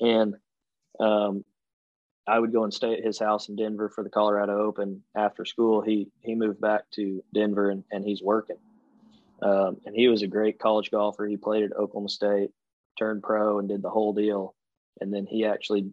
[0.00, 0.34] and
[0.98, 1.44] um,
[2.26, 5.44] I would go and stay at his house in Denver for the Colorado Open after
[5.44, 5.80] school.
[5.80, 8.58] He he moved back to Denver and, and he's working.
[9.42, 11.26] Um, and he was a great college golfer.
[11.26, 12.50] He played at Oklahoma State,
[12.98, 14.54] turned pro, and did the whole deal.
[15.00, 15.90] And then he actually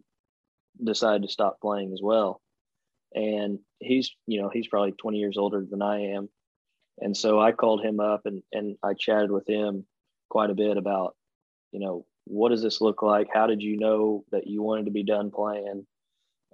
[0.84, 2.42] decided to stop playing as well
[3.14, 6.28] and he's you know he's probably 20 years older than i am.
[7.00, 9.86] And so i called him up and and i chatted with him
[10.28, 11.16] quite a bit about
[11.72, 13.28] you know what does this look like?
[13.32, 15.86] How did you know that you wanted to be done playing?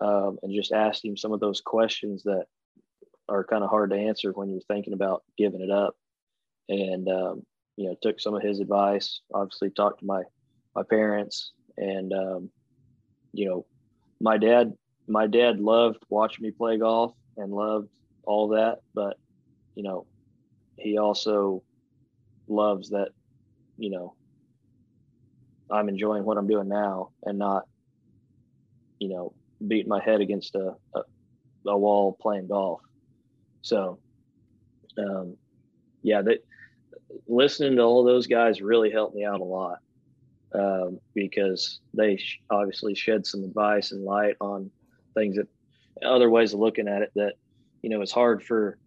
[0.00, 2.46] Um, and just asked him some of those questions that
[3.28, 5.96] are kind of hard to answer when you're thinking about giving it up.
[6.68, 7.42] And um,
[7.76, 10.22] you know took some of his advice obviously talked to my
[10.74, 12.50] my parents and um,
[13.32, 13.66] you know
[14.20, 14.72] my dad
[15.06, 17.88] my dad loved watching me play golf and loved
[18.24, 19.16] all that, but
[19.74, 20.06] you know,
[20.76, 21.62] he also
[22.48, 23.08] loves that,
[23.76, 24.14] you know,
[25.70, 27.64] I'm enjoying what I'm doing now and not,
[28.98, 29.32] you know,
[29.66, 31.00] beating my head against a, a,
[31.66, 32.80] a wall playing golf.
[33.62, 33.98] So,
[34.98, 35.36] um,
[36.02, 36.44] yeah, that
[37.26, 39.78] listening to all those guys really helped me out a lot
[40.54, 44.70] um, because they sh- obviously shed some advice and light on
[45.14, 45.48] things that
[46.04, 47.34] other ways of looking at it that
[47.82, 48.78] you know it's hard for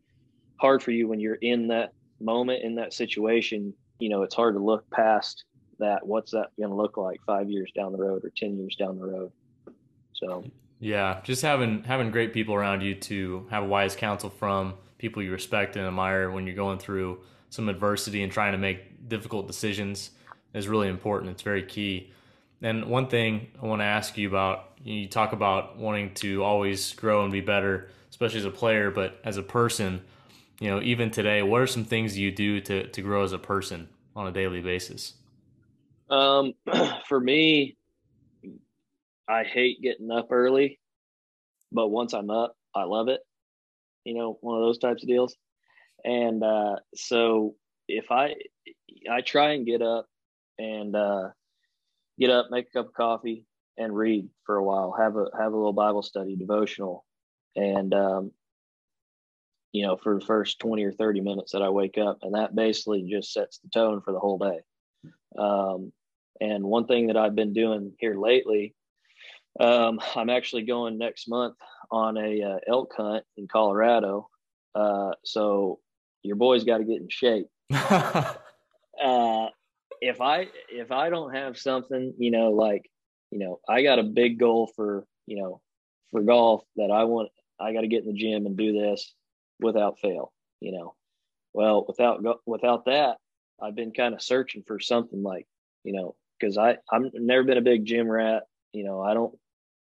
[0.58, 4.56] hard for you when you're in that moment in that situation you know it's hard
[4.56, 5.46] to look past
[5.80, 8.76] that what's that going to look like five years down the road or 10 years
[8.76, 9.32] down the road.
[10.14, 10.44] So.
[10.80, 15.32] Yeah just having having great people around you to have wise counsel from people you
[15.32, 20.12] respect and admire when you're going through some adversity and trying to make difficult decisions
[20.54, 21.32] is really important.
[21.32, 22.12] It's very key.
[22.62, 26.94] And one thing I want to ask you about you talk about wanting to always
[26.94, 30.02] grow and be better, especially as a player, but as a person,
[30.60, 33.38] you know, even today, what are some things you do to, to grow as a
[33.38, 35.14] person on a daily basis?
[36.10, 36.54] Um,
[37.08, 37.78] for me,
[39.28, 40.80] I hate getting up early,
[41.72, 43.22] but once I'm up, I love it.
[44.06, 45.36] You know, one of those types of deals.
[46.06, 47.56] And uh, so
[47.88, 48.36] if I
[49.12, 50.08] I try and get up
[50.58, 51.30] and uh,
[52.20, 53.46] get up, make a cup of coffee,
[53.78, 57.06] and read for a while, have a have a little Bible study, devotional,
[57.56, 58.32] and um,
[59.72, 62.56] you know, for the first twenty or thirty minutes that I wake up, and that
[62.56, 64.60] basically just sets the tone for the whole day.
[65.38, 65.92] Um,
[66.40, 68.76] and one thing that I've been doing here lately,
[69.60, 71.56] um, I'm actually going next month
[71.92, 74.30] on a uh, elk hunt in Colorado.
[74.76, 75.80] Uh, so
[76.24, 77.48] your boy's got to get in shape.
[77.72, 79.48] uh,
[80.02, 82.90] if I if I don't have something, you know, like
[83.32, 85.62] you know, I got a big goal for you know
[86.12, 87.30] for golf that I want.
[87.60, 89.14] I got to get in the gym and do this
[89.60, 90.32] without fail.
[90.60, 90.96] You know,
[91.54, 93.18] well without without that,
[93.62, 95.48] I've been kind of searching for something like
[95.84, 98.44] you know because I I'm never been a big gym rat.
[98.74, 99.38] You know, I don't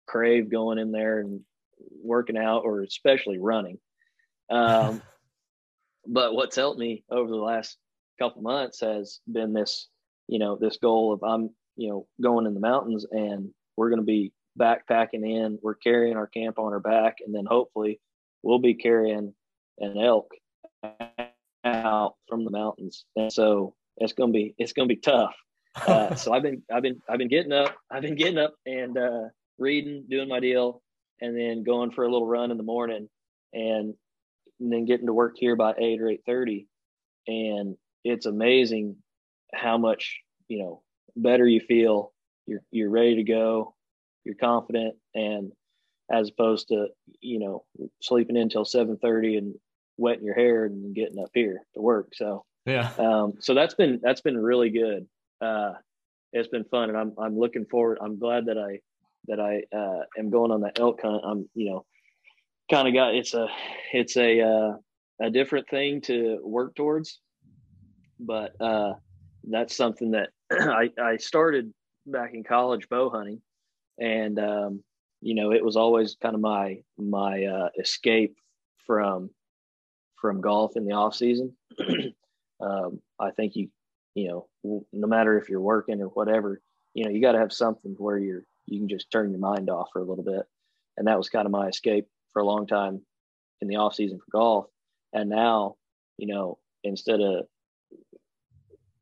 [0.06, 1.40] crave going in there and
[2.02, 3.78] working out or especially running.
[4.48, 5.02] Um,
[6.06, 7.76] but what's helped me over the last
[8.18, 9.88] couple months has been this,
[10.28, 14.00] you know, this goal of I'm, you know, going in the mountains and we're going
[14.00, 15.58] to be backpacking in.
[15.62, 18.00] We're carrying our camp on our back, and then hopefully
[18.42, 19.34] we'll be carrying
[19.78, 20.30] an elk
[21.64, 23.04] out from the mountains.
[23.16, 25.34] And so it's going to be it's going to be tough.
[25.86, 28.96] Uh, so I've been I've been I've been getting up I've been getting up and
[28.96, 29.24] uh,
[29.58, 30.82] reading, doing my deal,
[31.20, 33.08] and then going for a little run in the morning,
[33.52, 33.94] and,
[34.60, 36.66] and then getting to work here by eight or eight thirty,
[37.26, 38.96] and it's amazing
[39.54, 40.82] how much you know
[41.14, 42.12] better you feel.
[42.46, 43.74] You're you're ready to go.
[44.24, 45.52] You're confident, and
[46.10, 46.88] as opposed to
[47.20, 47.64] you know
[48.00, 49.54] sleeping until seven thirty and
[49.96, 52.08] wetting your hair and getting up here to work.
[52.14, 55.06] So yeah, um, so that's been that's been really good.
[55.40, 55.74] Uh,
[56.32, 57.98] it's been fun, and I'm I'm looking forward.
[58.00, 58.80] I'm glad that I
[59.28, 61.22] that I uh, am going on the elk hunt.
[61.24, 61.84] I'm, you know,
[62.70, 63.48] kind of got it's a
[63.92, 64.72] it's a uh,
[65.20, 67.20] a different thing to work towards,
[68.20, 68.94] but uh,
[69.46, 71.72] that's something that I I started
[72.06, 73.40] back in college bow hunting,
[73.98, 74.82] and um,
[75.20, 78.36] you know it was always kind of my my uh, escape
[78.86, 79.30] from
[80.20, 81.56] from golf in the off season.
[82.60, 83.68] um, I think you
[84.14, 86.60] you know no matter if you're working or whatever,
[86.94, 89.70] you know you got to have something where you're you can just turn your mind
[89.70, 90.42] off for a little bit.
[90.96, 93.00] And that was kind of my escape for a long time
[93.60, 94.66] in the off season for golf.
[95.12, 95.76] And now,
[96.18, 97.46] you know, instead of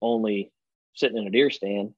[0.04, 0.52] only
[0.94, 1.94] sitting in a deer stand,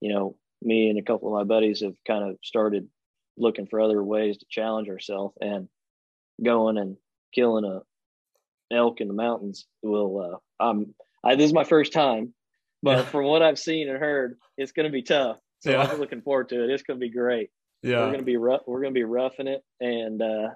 [0.00, 2.88] you know, me and a couple of my buddies have kind of started
[3.36, 5.68] looking for other ways to challenge ourselves and
[6.42, 6.96] going and
[7.34, 7.80] killing a
[8.74, 12.34] elk in the mountains will uh I'm I this is my first time,
[12.82, 13.04] but yeah.
[13.04, 15.38] from what I've seen and heard, it's gonna be tough.
[15.60, 15.82] So yeah.
[15.82, 16.70] I'm looking forward to it.
[16.70, 17.50] It's going to be great.
[17.82, 18.62] Yeah, we're going to be rough.
[18.66, 20.48] We're going to be roughing it, and uh,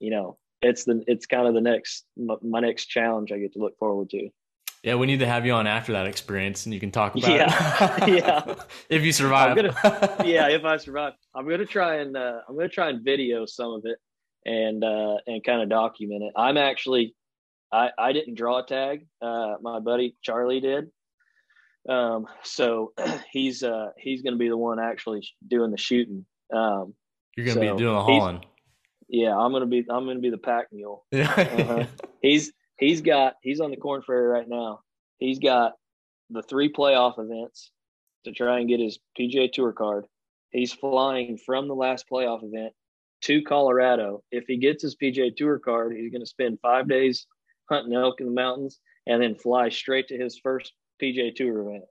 [0.00, 3.58] you know, it's the it's kind of the next my next challenge I get to
[3.58, 4.28] look forward to.
[4.82, 7.30] Yeah, we need to have you on after that experience, and you can talk about
[7.30, 8.04] yeah.
[8.04, 8.08] it.
[8.24, 8.54] yeah,
[8.88, 9.56] if you survive.
[9.56, 9.74] Gonna,
[10.24, 13.04] yeah, if I survive, I'm going to try and uh, I'm going to try and
[13.04, 13.98] video some of it
[14.46, 16.32] and uh, and kind of document it.
[16.36, 17.14] I'm actually
[17.72, 19.06] I I didn't draw a tag.
[19.20, 20.90] Uh, my buddy Charlie did,
[21.88, 22.92] um, so
[23.32, 26.24] he's uh, he's going to be the one actually doing the shooting.
[26.54, 26.94] Um,
[27.36, 28.44] You're going to so be doing the hauling.
[29.08, 31.04] Yeah, I'm going to be I'm going to be the pack mule.
[31.10, 31.32] Yeah.
[31.32, 31.84] uh-huh.
[32.22, 34.80] He's he's got he's on the Korn Ferry right now.
[35.18, 35.74] He's got
[36.30, 37.70] the three playoff events
[38.24, 40.06] to try and get his PGA Tour card.
[40.50, 42.72] He's flying from the last playoff event
[43.22, 44.22] to Colorado.
[44.30, 47.26] If he gets his PGA Tour card, he's going to spend five days
[47.68, 50.72] hunting elk in the mountains and then fly straight to his first
[51.02, 51.84] PGA Tour event.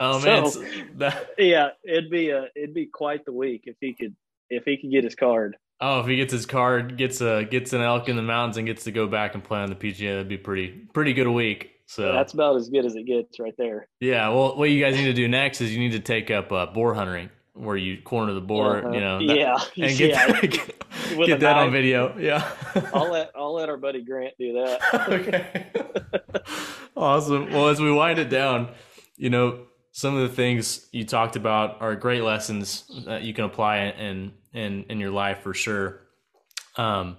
[0.00, 0.64] Oh man, so,
[0.96, 1.30] that...
[1.38, 4.16] yeah, it'd be a it'd be quite the week if he could
[4.50, 5.56] if he could get his card.
[5.82, 8.66] Oh, if he gets his card, gets a gets an elk in the mountains, and
[8.66, 11.32] gets to go back and play on the PGA, that'd be pretty pretty good a
[11.32, 11.70] week.
[11.86, 13.88] So yeah, that's about as good as it gets right there.
[14.00, 14.28] Yeah.
[14.28, 16.66] Well, what you guys need to do next is you need to take up uh,
[16.66, 18.92] boar hunting, where you corner the boar, uh-huh.
[18.92, 20.26] you know, that, yeah, and get yeah.
[20.40, 22.16] that, get, get that on video.
[22.18, 22.48] Yeah.
[22.94, 25.08] I'll let I'll let our buddy Grant do that.
[25.08, 25.66] okay.
[26.96, 27.50] awesome.
[27.50, 28.70] Well, as we wind it down
[29.22, 33.44] you know, some of the things you talked about are great lessons that you can
[33.44, 36.00] apply in in in your life for sure.
[36.76, 37.18] Um,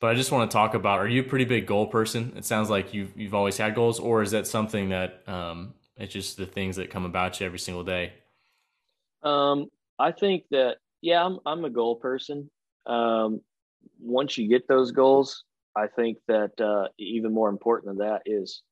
[0.00, 2.32] but I just want to talk about: Are you a pretty big goal person?
[2.36, 6.12] It sounds like you've you've always had goals, or is that something that um, it's
[6.12, 8.12] just the things that come about you every single day?
[9.22, 9.66] Um,
[9.98, 12.50] I think that yeah, I'm I'm a goal person.
[12.86, 13.40] Um,
[13.98, 15.44] once you get those goals,
[15.76, 18.62] I think that uh, even more important than that is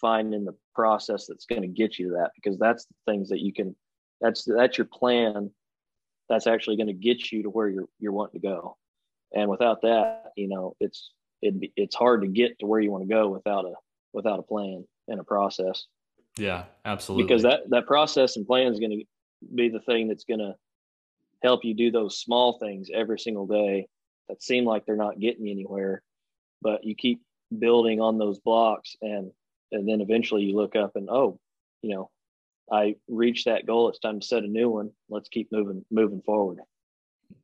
[0.00, 3.40] finding the process that's going to get you to that because that's the things that
[3.40, 3.74] you can
[4.20, 5.50] that's that's your plan
[6.28, 8.76] that's actually going to get you to where you're you're wanting to go.
[9.34, 13.02] And without that you know it's it it's hard to get to where you want
[13.02, 13.74] to go without a
[14.12, 15.86] without a plan and a process.
[16.36, 17.24] Yeah absolutely.
[17.24, 19.04] Because that that process and plan is going to
[19.54, 20.54] be the thing that's going to
[21.42, 23.88] help you do those small things every single day
[24.28, 26.02] that seem like they're not getting you anywhere,
[26.62, 27.20] but you keep
[27.58, 29.30] building on those blocks and
[29.72, 31.38] and then eventually you look up and oh,
[31.82, 32.10] you know,
[32.70, 33.88] I reached that goal.
[33.88, 34.90] It's time to set a new one.
[35.08, 36.58] Let's keep moving moving forward.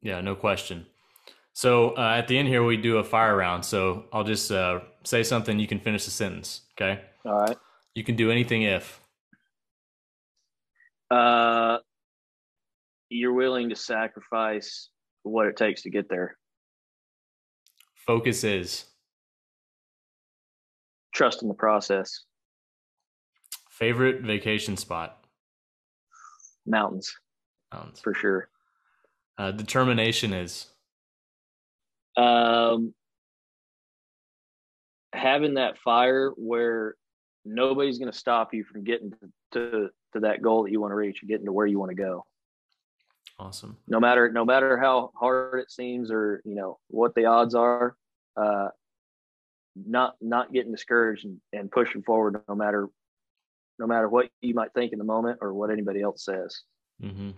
[0.03, 0.87] Yeah, no question.
[1.53, 3.65] So uh, at the end here, we do a fire round.
[3.65, 5.59] So I'll just uh, say something.
[5.59, 6.63] You can finish the sentence.
[6.81, 7.01] Okay.
[7.25, 7.57] All right.
[7.95, 9.01] You can do anything if.
[11.11, 11.79] Uh,
[13.09, 14.91] you're willing to sacrifice
[15.25, 16.37] what it takes to get there.
[18.07, 18.85] Focus is.
[21.13, 22.25] Trust in the process.
[23.79, 25.25] Favorite vacation spot?
[26.67, 27.15] Mountains.
[27.73, 28.01] Mountains.
[28.01, 28.49] For sure.
[29.39, 30.67] Uh, determination is.
[32.17, 32.93] Um,
[35.13, 36.97] having that fire where
[37.45, 39.13] nobody's going to stop you from getting
[39.53, 41.91] to, to, that goal that you want to reach and getting to where you want
[41.91, 42.27] to go.
[43.39, 43.77] Awesome.
[43.87, 47.95] No matter no matter how hard it seems or you know what the odds are,
[48.37, 48.71] uh,
[49.77, 52.89] not not getting discouraged and, and pushing forward no matter
[53.79, 56.63] no matter what you might think in the moment or what anybody else says.
[57.03, 57.31] Mm-hmm.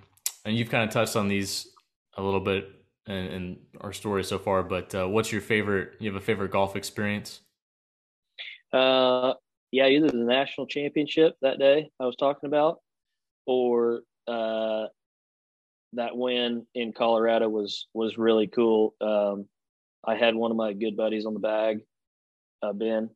[0.45, 1.69] And you've kind of touched on these
[2.17, 2.71] a little bit
[3.07, 5.93] in, in our story so far, but uh, what's your favorite?
[5.99, 7.41] You have a favorite golf experience?
[8.73, 9.35] Uh,
[9.73, 12.81] yeah, either the national championship that day I was talking about,
[13.47, 14.87] or uh,
[15.95, 18.95] that win in Colorado was was really cool.
[19.01, 19.47] Um,
[20.05, 21.81] I had one of my good buddies on the bag,
[22.62, 23.11] uh, Ben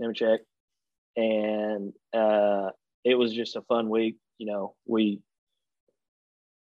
[0.00, 0.38] Nemechek,
[1.16, 2.70] and uh,
[3.04, 4.16] it was just a fun week.
[4.38, 5.20] You know, we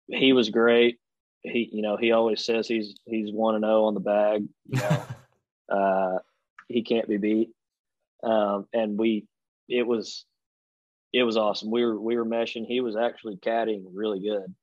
[0.09, 0.99] he was great.
[1.43, 4.47] He, you know, he always says he's he's one and zero oh on the bag.
[4.67, 5.05] You know,
[5.77, 6.19] uh,
[6.69, 7.51] he can't be beat.
[8.23, 9.27] Um, and we,
[9.69, 10.25] it was,
[11.13, 11.71] it was awesome.
[11.71, 12.67] We were we were meshing.
[12.67, 14.55] He was actually caddying really good,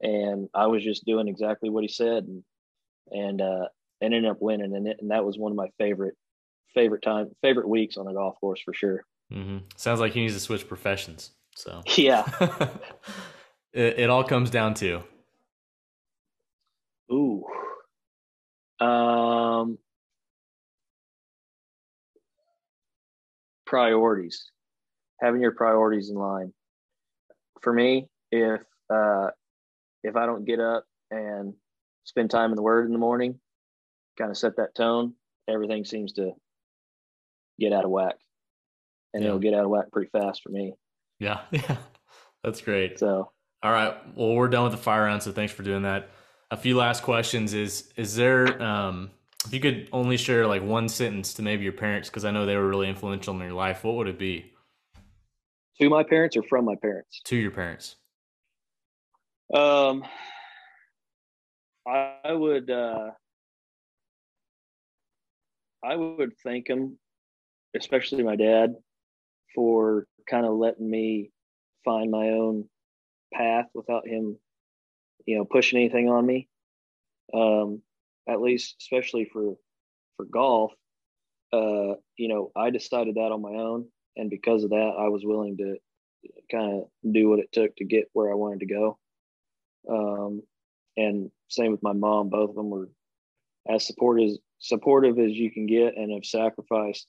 [0.00, 2.44] and I was just doing exactly what he said, and
[3.10, 3.66] and uh,
[4.00, 4.74] ended up winning.
[4.74, 6.14] And it, and that was one of my favorite
[6.74, 9.04] favorite time favorite weeks on a golf course for sure.
[9.32, 9.58] Mm-hmm.
[9.76, 11.30] Sounds like he needs to switch professions.
[11.54, 12.24] So yeah,
[13.72, 15.02] it, it all comes down to.
[17.12, 17.44] Ooh.
[18.80, 19.78] Um,
[23.66, 24.50] priorities.
[25.20, 26.52] Having your priorities in line.
[27.60, 29.28] For me, if uh,
[30.02, 31.54] if I don't get up and
[32.04, 33.38] spend time in the Word in the morning,
[34.18, 35.14] kind of set that tone,
[35.48, 36.32] everything seems to
[37.58, 38.16] get out of whack
[39.14, 39.28] and yeah.
[39.28, 40.74] it'll get out of whack pretty fast for me.
[41.18, 41.76] Yeah, yeah,
[42.42, 42.98] that's great.
[42.98, 43.30] So,
[43.62, 46.10] all right, well, we're done with the fire round, so thanks for doing that.
[46.50, 49.10] A few last questions: Is is there um,
[49.46, 52.46] if you could only share like one sentence to maybe your parents, because I know
[52.46, 54.52] they were really influential in your life, what would it be?
[55.80, 57.22] To my parents or from my parents?
[57.24, 57.96] To your parents.
[59.54, 60.04] Um,
[61.86, 63.10] I would uh,
[65.82, 66.98] I would thank them,
[67.74, 68.74] especially my dad,
[69.54, 71.30] for kind of letting me
[71.84, 72.68] find my own
[73.32, 74.38] path without him,
[75.26, 76.48] you know, pushing anything on me.
[77.32, 77.82] Um,
[78.28, 79.54] at least, especially for
[80.16, 80.72] for golf,
[81.52, 83.86] uh, you know, I decided that on my own,
[84.16, 85.76] and because of that, I was willing to
[86.50, 88.98] kind of do what it took to get where I wanted to go.
[89.88, 90.42] Um,
[90.96, 92.90] and same with my mom; both of them were
[93.68, 97.06] as supportive supportive as you can get, and have sacrificed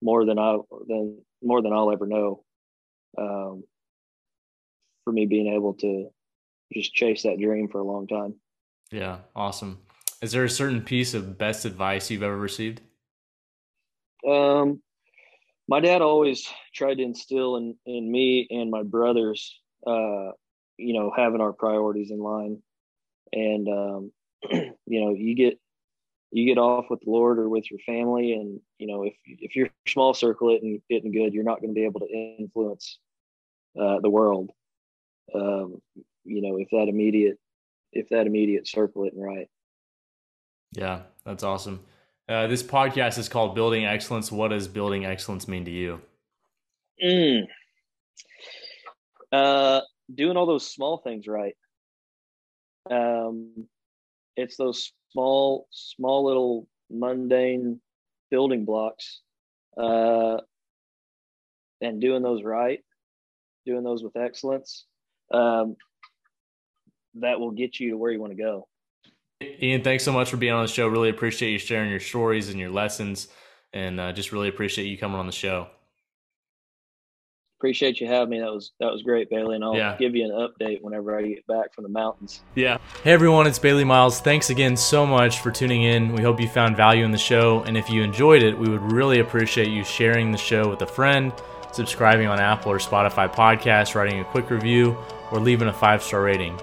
[0.00, 0.56] more than I
[0.86, 2.44] than more than I'll ever know.
[3.16, 3.64] Um,
[5.08, 6.10] for me being able to
[6.70, 8.34] just chase that dream for a long time.
[8.92, 9.78] Yeah, awesome.
[10.20, 12.82] Is there a certain piece of best advice you've ever received?
[14.28, 14.82] Um,
[15.66, 20.32] my dad always tried to instill in in me and my brothers, uh,
[20.76, 22.62] you know, having our priorities in line,
[23.32, 24.12] and um,
[24.50, 25.58] you know, you get
[26.30, 29.56] you get off with the Lord or with your family, and you know if if
[29.56, 32.98] you're small circle it and getting good, you're not going to be able to influence
[33.80, 34.50] uh, the world.
[35.34, 35.80] Um,
[36.24, 37.38] you know if that immediate
[37.92, 39.48] if that immediate circle it and right.
[40.72, 41.80] Yeah, that's awesome.
[42.28, 44.30] Uh, this podcast is called Building Excellence.
[44.30, 46.02] What does building excellence mean to you?
[47.02, 47.46] Mm.
[49.32, 49.80] Uh,
[50.14, 51.56] doing all those small things right.
[52.90, 53.66] Um,
[54.36, 57.80] it's those small, small little mundane
[58.30, 59.20] building blocks,
[59.76, 60.38] uh,
[61.80, 62.80] and doing those right,
[63.66, 64.84] doing those with excellence,
[65.32, 65.76] um,
[67.14, 68.66] that will get you to where you want to go.
[69.40, 70.88] Ian, thanks so much for being on the show.
[70.88, 73.28] Really appreciate you sharing your stories and your lessons,
[73.72, 75.68] and uh, just really appreciate you coming on the show.
[77.58, 78.38] Appreciate you having me.
[78.40, 79.96] That was that was great, Bailey, and I'll Yeah.
[79.98, 82.40] give you an update whenever I get back from the mountains.
[82.54, 82.78] Yeah.
[83.02, 84.20] Hey everyone, it's Bailey Miles.
[84.20, 86.12] Thanks again so much for tuning in.
[86.14, 88.92] We hope you found value in the show, and if you enjoyed it, we would
[88.92, 91.32] really appreciate you sharing the show with a friend,
[91.72, 94.96] subscribing on Apple or Spotify podcasts, writing a quick review,
[95.32, 96.54] or leaving a five star rating.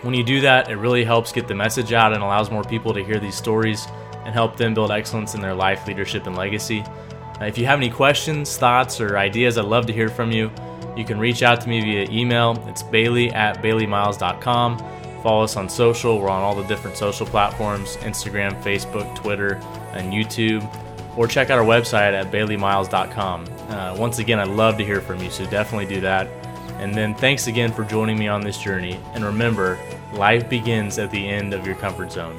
[0.00, 2.94] When you do that, it really helps get the message out and allows more people
[2.94, 3.86] to hear these stories
[4.24, 6.84] and help them build excellence in their life, leadership, and legacy.
[7.40, 10.50] Uh, if you have any questions, thoughts, or ideas, I'd love to hear from you.
[10.96, 12.62] You can reach out to me via email.
[12.68, 14.78] It's bailey at baileymiles.com.
[15.22, 16.18] Follow us on social.
[16.18, 19.60] We're on all the different social platforms Instagram, Facebook, Twitter,
[19.92, 20.64] and YouTube.
[21.16, 23.46] Or check out our website at baileymiles.com.
[23.68, 26.28] Uh, once again, I'd love to hear from you, so definitely do that.
[26.78, 29.00] And then thanks again for joining me on this journey.
[29.14, 29.78] And remember,
[30.12, 32.38] life begins at the end of your comfort zone.